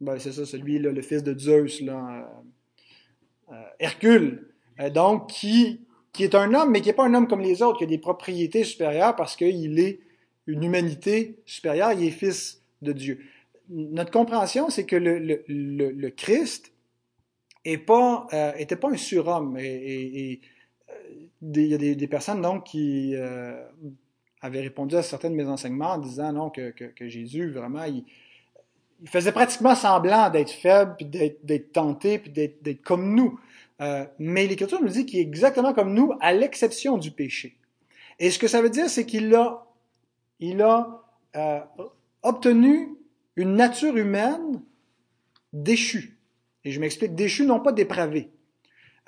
ben, 0.01 0.19
c'est 0.19 0.33
ça, 0.33 0.47
celui 0.47 0.79
là, 0.79 0.93
le 0.93 1.03
fils 1.03 1.23
de 1.23 1.37
Zeus, 1.37 1.81
là, 1.81 2.31
euh, 3.51 3.55
Hercule, 3.81 4.53
donc 4.93 5.31
qui, 5.31 5.81
qui 6.13 6.23
est 6.23 6.35
un 6.35 6.53
homme, 6.55 6.71
mais 6.71 6.81
qui 6.81 6.89
n'est 6.89 6.95
pas 6.95 7.07
un 7.07 7.15
homme 7.15 7.27
comme 7.27 7.41
les 7.41 7.63
autres, 7.63 7.79
qui 7.79 7.85
a 7.85 7.89
des 7.89 7.99
propriétés 7.99 8.63
supérieures 8.63 9.17
parce 9.17 9.37
qu'il 9.37 9.79
est 9.81 10.01
une 10.47 10.63
humanité 10.63 11.39
supérieure, 11.45 11.93
il 11.93 12.05
est 12.05 12.11
fils 12.11 12.63
de 12.83 12.93
Dieu. 12.93 13.21
Notre 13.69 14.13
compréhension, 14.13 14.71
c'est 14.71 14.85
que 14.85 14.97
le, 14.97 15.19
le, 15.19 15.43
le, 15.49 16.11
Christ 16.11 16.73
n'était 17.65 17.83
pas, 17.83 18.29
était 18.59 18.77
pas 18.77 18.91
un 18.91 18.97
surhomme 18.97 19.57
et, 19.59 20.33
et 20.33 20.41
il 21.43 21.67
y 21.67 21.75
a 21.75 21.79
des, 21.79 22.09
personnes 22.09 22.43
donc 22.43 22.65
qui 22.65 23.15
euh, 23.15 23.63
avaient 24.41 24.61
répondu 24.61 24.97
à 24.97 25.03
certains 25.03 25.31
de 25.31 25.35
mes 25.35 25.47
enseignements 25.47 25.93
en 25.93 25.99
disant 25.99 26.33
non 26.33 26.51
que, 26.51 26.73
Jésus 27.01 27.51
vraiment 27.51 27.85
il, 27.85 28.05
faisait 29.07 29.33
pratiquement 29.33 29.75
semblant 29.75 30.31
d'être 30.31 30.51
faible 30.51 30.95
puis 30.97 31.07
d'être 31.07 31.73
tenté 31.73 32.19
puis 32.19 32.31
d'être 32.31 32.83
comme 32.83 33.15
nous. 33.15 33.39
Euh, 33.83 34.07
mais 34.19 34.47
l'Écriture 34.47 34.81
nous 34.81 34.89
dit 34.89 35.05
qu'il 35.05 35.19
est 35.19 35.23
exactement 35.23 35.75
comme 35.75 35.93
nous 35.93 36.13
à 36.21 36.33
l'exception 36.33 36.97
du 36.97 37.11
péché. 37.11 37.57
Et 38.19 38.31
ce 38.31 38.39
que 38.39 38.49
ça 38.49 38.63
veut 38.63 38.71
dire, 38.71 38.89
c'est 38.89 39.05
qu'il 39.05 39.35
a, 39.35 39.67
il 40.41 40.63
a 40.63 41.03
euh, 41.37 41.61
obtenu 42.23 42.97
une 43.37 43.55
nature 43.55 43.95
humaine 43.97 44.63
déchue. 45.53 46.17
Et 46.65 46.73
je 46.73 46.81
m'explique, 46.81 47.15
déchue 47.15 47.45
non 47.45 47.61
pas 47.61 47.73
dépravée. 47.73 48.31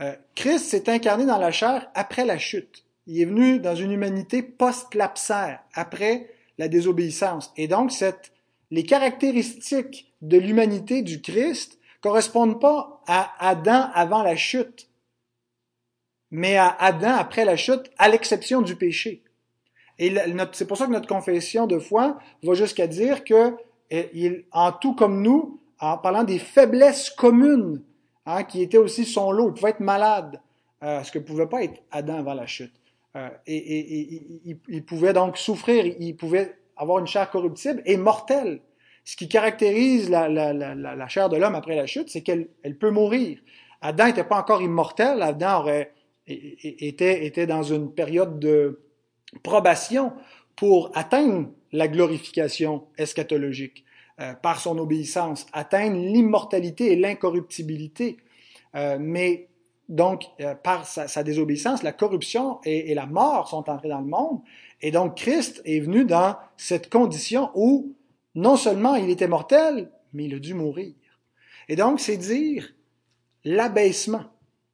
Euh, 0.00 0.14
Christ 0.34 0.66
s'est 0.66 0.88
incarné 0.88 1.26
dans 1.26 1.38
la 1.38 1.50
chair 1.50 1.90
après 1.94 2.24
la 2.24 2.38
chute. 2.38 2.84
Il 3.06 3.20
est 3.20 3.24
venu 3.24 3.58
dans 3.58 3.74
une 3.74 3.92
humanité 3.92 4.42
post-lapsaire, 4.42 5.60
après 5.74 6.30
la 6.58 6.68
désobéissance. 6.68 7.52
Et 7.56 7.68
donc, 7.68 7.90
cette, 7.90 8.32
les 8.70 8.84
caractéristiques 8.84 10.12
de 10.22 10.38
l'humanité 10.38 11.02
du 11.02 11.20
Christ 11.20 11.78
correspondent 12.00 12.60
pas 12.60 13.02
à 13.06 13.32
Adam 13.40 13.90
avant 13.94 14.22
la 14.22 14.36
chute, 14.36 14.88
mais 16.30 16.56
à 16.56 16.68
Adam 16.68 17.14
après 17.14 17.44
la 17.44 17.56
chute, 17.56 17.90
à 17.98 18.08
l'exception 18.08 18.62
du 18.62 18.76
péché. 18.76 19.22
Et 19.98 20.14
c'est 20.52 20.68
pour 20.68 20.76
ça 20.76 20.86
que 20.86 20.92
notre 20.92 21.08
confession 21.08 21.66
de 21.66 21.78
foi 21.78 22.18
va 22.44 22.54
jusqu'à 22.54 22.86
dire 22.86 23.24
que, 23.24 23.56
eh, 23.90 24.46
en 24.52 24.70
tout 24.70 24.94
comme 24.94 25.22
nous, 25.22 25.60
en 25.80 25.98
parlant 25.98 26.24
des 26.24 26.38
faiblesses 26.38 27.10
communes 27.10 27.82
Hein, 28.30 28.44
qui 28.44 28.60
était 28.60 28.76
aussi 28.76 29.06
son 29.06 29.32
lot. 29.32 29.48
Il 29.48 29.54
pouvait 29.54 29.70
être 29.70 29.80
malade, 29.80 30.38
euh, 30.82 31.02
ce 31.02 31.10
que 31.10 31.18
ne 31.18 31.24
pouvait 31.24 31.46
pas 31.46 31.64
être 31.64 31.80
Adam 31.90 32.18
avant 32.18 32.34
la 32.34 32.44
chute. 32.44 32.74
Euh, 33.16 33.30
et, 33.46 34.22
il, 34.68 34.84
pouvait 34.84 35.14
donc 35.14 35.38
souffrir, 35.38 35.86
il 35.86 36.14
pouvait 36.14 36.58
avoir 36.76 36.98
une 36.98 37.06
chair 37.06 37.30
corruptible 37.30 37.80
et 37.86 37.96
mortelle. 37.96 38.60
ce 39.02 39.16
qui 39.16 39.30
caractérise 39.30 40.10
la, 40.10 41.08
chair 41.08 41.30
de 41.30 41.38
l'homme 41.38 41.54
après 41.54 41.74
la 41.74 41.86
chute, 41.86 42.10
c'est 42.10 42.20
qu'elle 42.20 42.48
elle 42.62 42.76
peut 42.76 42.90
mourir. 42.90 43.38
Adam 43.80 44.04
n'était 44.04 44.24
pas 44.24 44.36
encore 44.36 44.60
immortel, 44.60 45.22
Adam 45.22 45.64
était 46.26 47.46
dans 47.46 47.62
une 47.62 47.94
période 47.94 48.38
de 48.38 48.82
probation 49.42 50.12
pour 50.54 50.90
atteindre 50.94 51.48
la 51.72 51.88
glorification 51.88 52.88
eschatologique 52.98 53.86
euh, 54.20 54.34
par 54.34 54.58
son 54.58 54.78
obéissance, 54.78 55.46
atteindre 55.52 55.96
l'immortalité 55.96 56.90
et 56.90 56.96
l'incorruptibilité. 56.96 58.16
Euh, 58.74 58.98
mais 59.00 59.46
donc, 59.88 60.24
euh, 60.40 60.56
par 60.56 60.88
sa, 60.88 61.06
sa, 61.06 61.22
désobéissance, 61.22 61.84
la 61.84 61.92
corruption 61.92 62.58
et, 62.64 62.92
la 62.96 63.06
mort 63.06 63.48
sont 63.48 63.70
entrés 63.70 63.88
dans 63.88 64.00
le 64.00 64.08
monde. 64.08 64.40
Et 64.82 64.90
donc, 64.90 65.16
Christ 65.16 65.62
est 65.64 65.78
venu 65.78 66.04
dans 66.04 66.36
cette 66.56 66.90
condition 66.90 67.50
où 67.54 67.94
non 68.34 68.56
seulement 68.56 68.96
il 68.96 69.08
était 69.08 69.28
mortel, 69.28 69.88
mais 70.12 70.24
il 70.24 70.34
a 70.34 70.40
dû 70.40 70.52
mourir. 70.52 70.94
Et 71.68 71.76
donc, 71.76 72.00
c'est 72.00 72.16
dire 72.16 72.74
l'abaissement. 73.44 74.24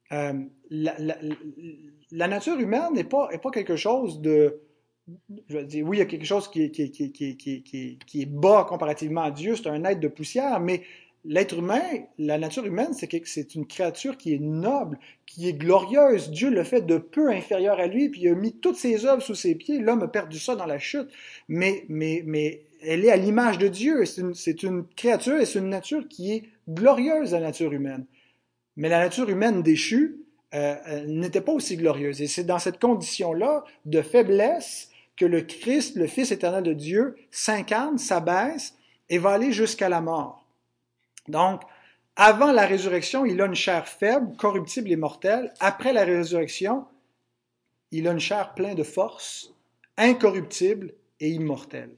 La, 0.09 0.95
la, 2.11 2.27
nature 2.27 2.59
humaine 2.59 2.93
n'est 2.95 3.03
pas, 3.03 3.29
pas 3.37 3.51
quelque 3.51 3.75
chose 3.75 4.21
de... 4.21 4.59
Je 5.49 5.57
veux 5.57 5.63
dire, 5.65 5.85
oui, 5.87 5.97
il 5.97 5.99
y 5.99 6.03
a 6.03 6.05
quelque 6.05 6.25
chose 6.25 6.49
qui 6.49 6.63
est, 6.63 6.71
qui, 6.71 6.91
qui, 6.91 7.37
qui, 7.37 7.99
qui 8.05 8.21
est 8.21 8.25
bas 8.25 8.65
comparativement 8.67 9.21
à 9.21 9.31
Dieu, 9.31 9.55
c'est 9.55 9.67
un 9.67 9.83
être 9.83 9.99
de 9.99 10.07
poussière, 10.07 10.59
mais 10.59 10.81
l'être 11.25 11.57
humain, 11.57 11.81
la 12.17 12.37
nature 12.37 12.65
humaine, 12.65 12.93
c'est 12.93 13.55
une 13.55 13.65
créature 13.65 14.17
qui 14.17 14.33
est 14.33 14.39
noble, 14.39 14.99
qui 15.25 15.47
est 15.47 15.53
glorieuse. 15.53 16.29
Dieu 16.29 16.49
le 16.49 16.63
fait 16.63 16.81
de 16.81 16.97
peu 16.97 17.31
inférieur 17.31 17.79
à 17.79 17.87
lui, 17.87 18.09
puis 18.09 18.21
il 18.21 18.29
a 18.29 18.35
mis 18.35 18.53
toutes 18.53 18.77
ses 18.77 19.05
œuvres 19.05 19.21
sous 19.21 19.35
ses 19.35 19.55
pieds. 19.55 19.79
L'homme 19.79 20.03
a 20.03 20.07
perdu 20.07 20.39
ça 20.39 20.55
dans 20.55 20.65
la 20.65 20.79
chute, 20.79 21.09
mais, 21.47 21.85
mais, 21.89 22.23
mais 22.25 22.63
elle 22.81 23.03
est 23.05 23.11
à 23.11 23.17
l'image 23.17 23.57
de 23.57 23.67
Dieu. 23.67 24.05
C'est 24.05 24.21
une, 24.21 24.33
une, 24.63 24.85
créature 24.95 25.39
et 25.39 25.45
c'est 25.45 25.59
une 25.59 25.69
nature 25.69 26.07
qui 26.07 26.31
est 26.31 26.43
glorieuse, 26.69 27.31
la 27.31 27.39
nature 27.39 27.73
humaine. 27.73 28.05
Mais 28.77 28.89
la 28.89 28.99
nature 28.99 29.29
humaine 29.29 29.63
déchue 29.63 30.19
euh, 30.53 31.05
n'était 31.05 31.41
pas 31.41 31.53
aussi 31.53 31.75
glorieuse. 31.75 32.21
Et 32.21 32.27
c'est 32.27 32.43
dans 32.43 32.59
cette 32.59 32.79
condition-là 32.79 33.63
de 33.85 34.01
faiblesse 34.01 34.91
que 35.17 35.25
le 35.25 35.41
Christ, 35.41 35.95
le 35.95 36.07
Fils 36.07 36.31
éternel 36.31 36.63
de 36.63 36.73
Dieu, 36.73 37.15
s'incarne, 37.31 37.97
s'abaisse 37.97 38.75
et 39.09 39.17
va 39.17 39.31
aller 39.31 39.51
jusqu'à 39.51 39.89
la 39.89 40.01
mort. 40.01 40.45
Donc, 41.27 41.61
avant 42.15 42.51
la 42.51 42.65
résurrection, 42.65 43.25
il 43.25 43.41
a 43.41 43.45
une 43.45 43.55
chair 43.55 43.87
faible, 43.87 44.35
corruptible 44.37 44.91
et 44.91 44.95
mortelle. 44.95 45.53
Après 45.59 45.93
la 45.93 46.05
résurrection, 46.05 46.85
il 47.91 48.07
a 48.07 48.11
une 48.11 48.19
chair 48.19 48.53
pleine 48.53 48.75
de 48.75 48.83
force, 48.83 49.53
incorruptible 49.97 50.93
et 51.19 51.29
immortelle. 51.29 51.95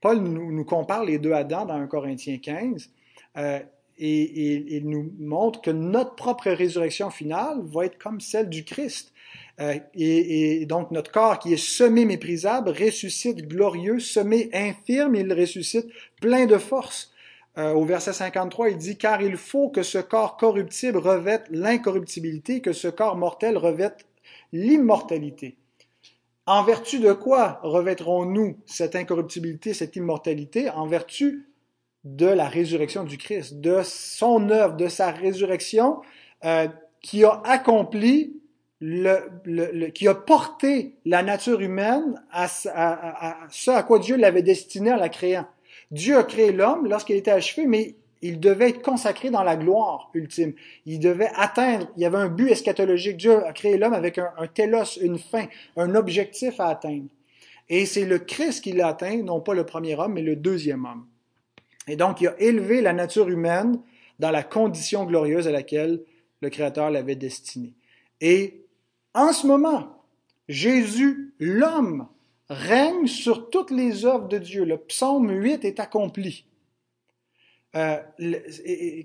Paul 0.00 0.18
nous, 0.18 0.64
compare 0.64 1.04
les 1.04 1.18
deux 1.18 1.32
Adams 1.32 1.68
dans 1.68 1.74
1 1.74 1.86
Corinthiens 1.86 2.38
15 2.38 2.90
euh, 3.36 3.60
et, 3.98 4.76
il 4.76 4.88
nous 4.88 5.12
montre 5.18 5.60
que 5.60 5.70
notre 5.70 6.16
propre 6.16 6.50
résurrection 6.50 7.08
finale 7.10 7.60
va 7.62 7.86
être 7.86 7.98
comme 7.98 8.20
celle 8.20 8.48
du 8.48 8.64
Christ. 8.64 9.12
Euh, 9.60 9.78
et, 9.94 10.64
donc 10.66 10.90
notre 10.90 11.10
corps 11.10 11.38
qui 11.38 11.52
est 11.52 11.62
semé 11.62 12.04
méprisable 12.04 12.70
ressuscite 12.70 13.46
glorieux, 13.48 14.00
semé 14.00 14.50
infirme, 14.52 15.14
il 15.14 15.32
ressuscite 15.32 15.86
plein 16.20 16.46
de 16.46 16.58
force. 16.58 17.12
Euh, 17.58 17.72
au 17.74 17.84
verset 17.84 18.14
53, 18.14 18.70
il 18.70 18.78
dit, 18.78 18.96
car 18.96 19.20
il 19.20 19.36
faut 19.36 19.68
que 19.68 19.82
ce 19.82 19.98
corps 19.98 20.38
corruptible 20.38 20.96
revête 20.96 21.44
l'incorruptibilité, 21.50 22.62
que 22.62 22.72
ce 22.72 22.88
corps 22.88 23.16
mortel 23.16 23.58
revête 23.58 24.06
l'immortalité. 24.52 25.58
En 26.46 26.64
vertu 26.64 26.98
de 26.98 27.12
quoi 27.12 27.60
revêtrons-nous 27.62 28.56
cette 28.66 28.96
incorruptibilité, 28.96 29.74
cette 29.74 29.96
immortalité? 29.96 30.70
En 30.70 30.86
vertu 30.86 31.46
de 32.04 32.26
la 32.26 32.48
résurrection 32.48 33.04
du 33.04 33.16
Christ, 33.16 33.60
de 33.60 33.82
son 33.84 34.50
œuvre, 34.50 34.76
de 34.76 34.88
sa 34.88 35.10
résurrection 35.12 36.00
euh, 36.44 36.66
qui 37.00 37.24
a 37.24 37.40
accompli, 37.44 38.40
le, 38.84 39.30
le, 39.44 39.86
qui 39.90 40.08
a 40.08 40.14
porté 40.14 40.96
la 41.04 41.22
nature 41.22 41.60
humaine 41.60 42.20
à, 42.32 42.48
ce 42.48 43.70
à 43.70 43.82
quoi 43.84 44.00
Dieu 44.00 44.16
l'avait 44.16 44.42
destiné 44.42 44.92
en 44.92 44.96
la 44.96 45.08
créant. 45.08 45.46
Dieu 45.92 46.16
a 46.16 46.24
créé 46.24 46.50
l'homme 46.50 46.88
lorsqu'il 46.88 47.14
était 47.14 47.30
achevé, 47.30 47.66
mais 47.66 47.94
il 48.22 48.40
devait 48.40 48.70
être 48.70 48.82
consacré 48.82 49.30
dans 49.30 49.44
la 49.44 49.54
gloire 49.54 50.10
ultime. 50.14 50.54
Il 50.84 50.98
devait 50.98 51.30
atteindre, 51.36 51.86
il 51.96 52.02
y 52.02 52.04
avait 52.04 52.18
un 52.18 52.28
but 52.28 52.50
eschatologique. 52.50 53.18
Dieu 53.18 53.46
a 53.46 53.52
créé 53.52 53.78
l'homme 53.78 53.94
avec 53.94 54.18
un, 54.18 54.30
un 54.36 54.48
télos, 54.48 54.98
une 55.00 55.18
fin, 55.18 55.46
un 55.76 55.94
objectif 55.94 56.58
à 56.58 56.66
atteindre. 56.66 57.08
Et 57.68 57.86
c'est 57.86 58.04
le 58.04 58.18
Christ 58.18 58.64
qui 58.64 58.72
l'a 58.72 58.88
atteint, 58.88 59.22
non 59.22 59.40
pas 59.40 59.54
le 59.54 59.64
premier 59.64 59.94
homme, 59.94 60.14
mais 60.14 60.22
le 60.22 60.34
deuxième 60.34 60.84
homme. 60.84 61.06
Et 61.86 61.94
donc, 61.94 62.20
il 62.20 62.28
a 62.28 62.40
élevé 62.40 62.80
la 62.80 62.92
nature 62.92 63.28
humaine 63.28 63.80
dans 64.18 64.32
la 64.32 64.42
condition 64.42 65.04
glorieuse 65.04 65.46
à 65.46 65.52
laquelle 65.52 66.02
le 66.40 66.50
Créateur 66.50 66.90
l'avait 66.90 67.14
destinée. 67.14 67.74
Et 68.20 68.61
en 69.14 69.32
ce 69.32 69.46
moment, 69.46 70.04
Jésus, 70.48 71.34
l'homme, 71.38 72.08
règne 72.48 73.06
sur 73.06 73.50
toutes 73.50 73.70
les 73.70 74.04
œuvres 74.04 74.28
de 74.28 74.38
Dieu. 74.38 74.64
Le 74.64 74.76
psaume 74.76 75.30
8 75.30 75.64
est 75.64 75.80
accompli. 75.80 76.44
Euh, 77.74 77.98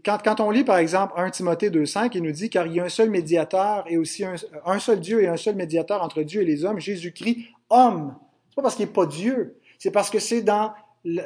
quand, 0.03 0.41
on 0.41 0.51
lit, 0.51 0.65
par 0.65 0.77
exemple, 0.77 1.13
1 1.15 1.29
Timothée 1.29 1.69
2.5, 1.69 2.11
il 2.15 2.23
nous 2.23 2.31
dit, 2.31 2.49
car 2.49 2.67
il 2.67 2.73
y 2.73 2.79
a 2.81 2.83
un 2.83 2.89
seul 2.89 3.09
médiateur 3.09 3.85
et 3.87 3.97
aussi 3.97 4.25
un, 4.25 4.35
un, 4.65 4.79
seul 4.79 4.99
Dieu 4.99 5.23
et 5.23 5.27
un 5.27 5.37
seul 5.37 5.55
médiateur 5.55 6.03
entre 6.03 6.21
Dieu 6.23 6.41
et 6.41 6.45
les 6.45 6.65
hommes, 6.65 6.79
Jésus-Christ, 6.79 7.45
homme. 7.69 8.15
C'est 8.49 8.55
pas 8.55 8.61
parce 8.63 8.75
qu'il 8.75 8.85
n'est 8.85 8.91
pas 8.91 9.05
Dieu, 9.05 9.57
c'est 9.79 9.91
parce 9.91 10.09
que 10.09 10.19
c'est 10.19 10.41
dans 10.41 10.73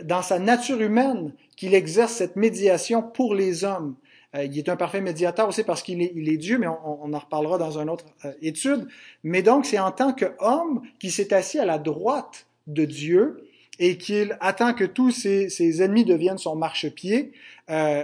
dans 0.03 0.21
sa 0.21 0.39
nature 0.39 0.79
humaine 0.81 1.33
qu'il 1.55 1.73
exerce 1.73 2.13
cette 2.13 2.35
médiation 2.35 3.01
pour 3.01 3.33
les 3.33 3.63
hommes. 3.63 3.95
Euh, 4.35 4.45
il 4.45 4.57
est 4.57 4.69
un 4.69 4.75
parfait 4.75 5.01
médiateur 5.01 5.47
aussi 5.47 5.63
parce 5.63 5.83
qu'il 5.83 6.01
est, 6.01 6.37
Dieu, 6.37 6.57
mais 6.57 6.67
on, 6.67 7.13
en 7.13 7.19
reparlera 7.19 7.57
dans 7.57 7.77
une 7.79 7.89
autre 7.89 8.05
euh, 8.25 8.31
étude. 8.41 8.87
Mais 9.23 9.41
donc, 9.41 9.65
c'est 9.65 9.79
en 9.79 9.91
tant 9.91 10.13
qu'homme 10.13 10.81
qui 10.99 11.11
s'est 11.11 11.33
assis 11.33 11.59
à 11.59 11.65
la 11.65 11.77
droite 11.77 12.47
de 12.67 12.85
Dieu 12.85 13.43
et 13.79 13.97
qu'il 13.97 14.37
attend 14.39 14.73
que 14.73 14.83
tous 14.83 15.11
ses, 15.11 15.83
ennemis 15.83 16.05
deviennent 16.05 16.37
son 16.37 16.55
marchepied. 16.55 17.31
Euh, 17.69 18.03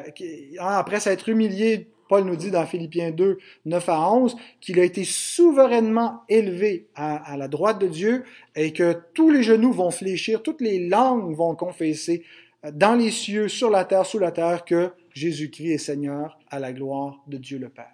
après 0.60 1.00
s'être 1.00 1.30
humilié 1.30 1.88
Paul 2.08 2.24
nous 2.24 2.36
dit 2.36 2.52
dans 2.52 2.66
Philippiens 2.66 3.12
2, 3.12 3.38
9 3.66 3.90
à 3.90 4.12
11, 4.12 4.38
qu'il 4.62 4.80
a 4.80 4.84
été 4.84 5.04
souverainement 5.04 6.22
élevé 6.30 6.88
à, 6.96 7.36
la 7.38 7.50
droite 7.50 7.80
de 7.80 7.88
Dieu 7.88 8.24
et 8.56 8.72
que 8.72 8.96
tous 9.14 9.30
les 9.30 9.44
genoux 9.44 9.74
vont 9.74 9.92
fléchir, 9.92 10.42
toutes 10.42 10.62
les 10.62 10.88
langues 10.88 11.36
vont 11.36 11.56
confesser 11.56 12.24
dans 12.72 12.96
les 12.96 13.12
cieux, 13.12 13.48
sur 13.48 13.70
la 13.70 13.86
terre, 13.86 14.06
sous 14.06 14.20
la 14.20 14.32
terre, 14.32 14.66
que 14.66 14.92
Jésus-Christ 15.18 15.72
est 15.72 15.78
Seigneur 15.78 16.38
à 16.50 16.60
la 16.60 16.72
gloire 16.72 17.24
de 17.28 17.38
Dieu 17.38 17.58
le 17.58 17.70
Père. 17.70 17.92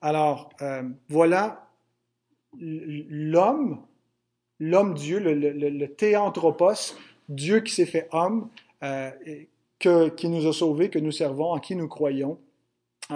Alors, 0.00 0.50
euh, 0.62 0.82
voilà 1.08 1.68
l'homme, 2.58 3.82
l'homme 4.58 4.94
Dieu, 4.94 5.18
le, 5.20 5.86
théanthropos, 5.86 6.96
Dieu 7.28 7.60
qui 7.60 7.72
s'est 7.72 7.86
fait 7.86 8.08
homme, 8.12 8.48
euh, 8.82 9.10
qui 9.78 10.28
nous 10.28 10.46
a 10.46 10.52
sauvés, 10.52 10.88
que 10.88 10.98
nous 10.98 11.12
servons, 11.12 11.52
en 11.52 11.58
qui 11.58 11.76
nous 11.76 11.88
croyons. 11.88 12.38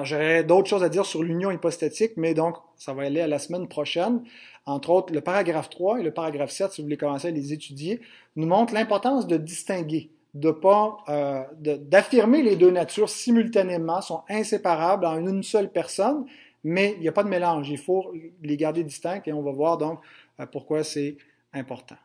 J'aurais 0.02 0.42
d'autres 0.44 0.68
choses 0.68 0.84
à 0.84 0.88
dire 0.88 1.04
sur 1.04 1.22
l'union 1.22 1.50
hypostatique, 1.50 2.12
mais 2.16 2.34
donc 2.34 2.56
ça 2.76 2.94
va 2.94 3.02
aller 3.02 3.20
à 3.20 3.26
la 3.26 3.38
semaine 3.38 3.68
prochaine. 3.68 4.22
Entre 4.64 4.90
autres, 4.90 5.12
le 5.12 5.20
paragraphe 5.20 5.68
3 5.70 6.00
et 6.00 6.02
le 6.02 6.12
paragraphe 6.12 6.50
7, 6.50 6.72
si 6.72 6.80
vous 6.80 6.86
voulez 6.86 6.96
commencer 6.96 7.28
à 7.28 7.30
les 7.30 7.52
étudier, 7.52 8.00
nous 8.36 8.46
montrent 8.46 8.74
l'importance 8.74 9.26
de 9.26 9.36
distinguer, 9.36 10.10
de 10.34 10.50
pas 10.50 10.96
euh, 11.08 11.44
d'affirmer 11.58 12.42
les 12.42 12.56
deux 12.56 12.70
natures 12.70 13.08
simultanément, 13.10 14.00
sont 14.00 14.22
inséparables 14.28 15.04
en 15.04 15.18
une 15.18 15.42
seule 15.42 15.70
personne, 15.70 16.24
mais 16.64 16.94
il 16.96 17.00
n'y 17.00 17.08
a 17.08 17.12
pas 17.12 17.24
de 17.24 17.28
mélange. 17.28 17.68
Il 17.68 17.78
faut 17.78 18.12
les 18.42 18.56
garder 18.56 18.82
distincts 18.82 19.22
et 19.26 19.32
on 19.32 19.42
va 19.42 19.52
voir 19.52 19.78
donc 19.78 20.00
euh, 20.40 20.46
pourquoi 20.46 20.84
c'est 20.84 21.16
important. 21.52 21.96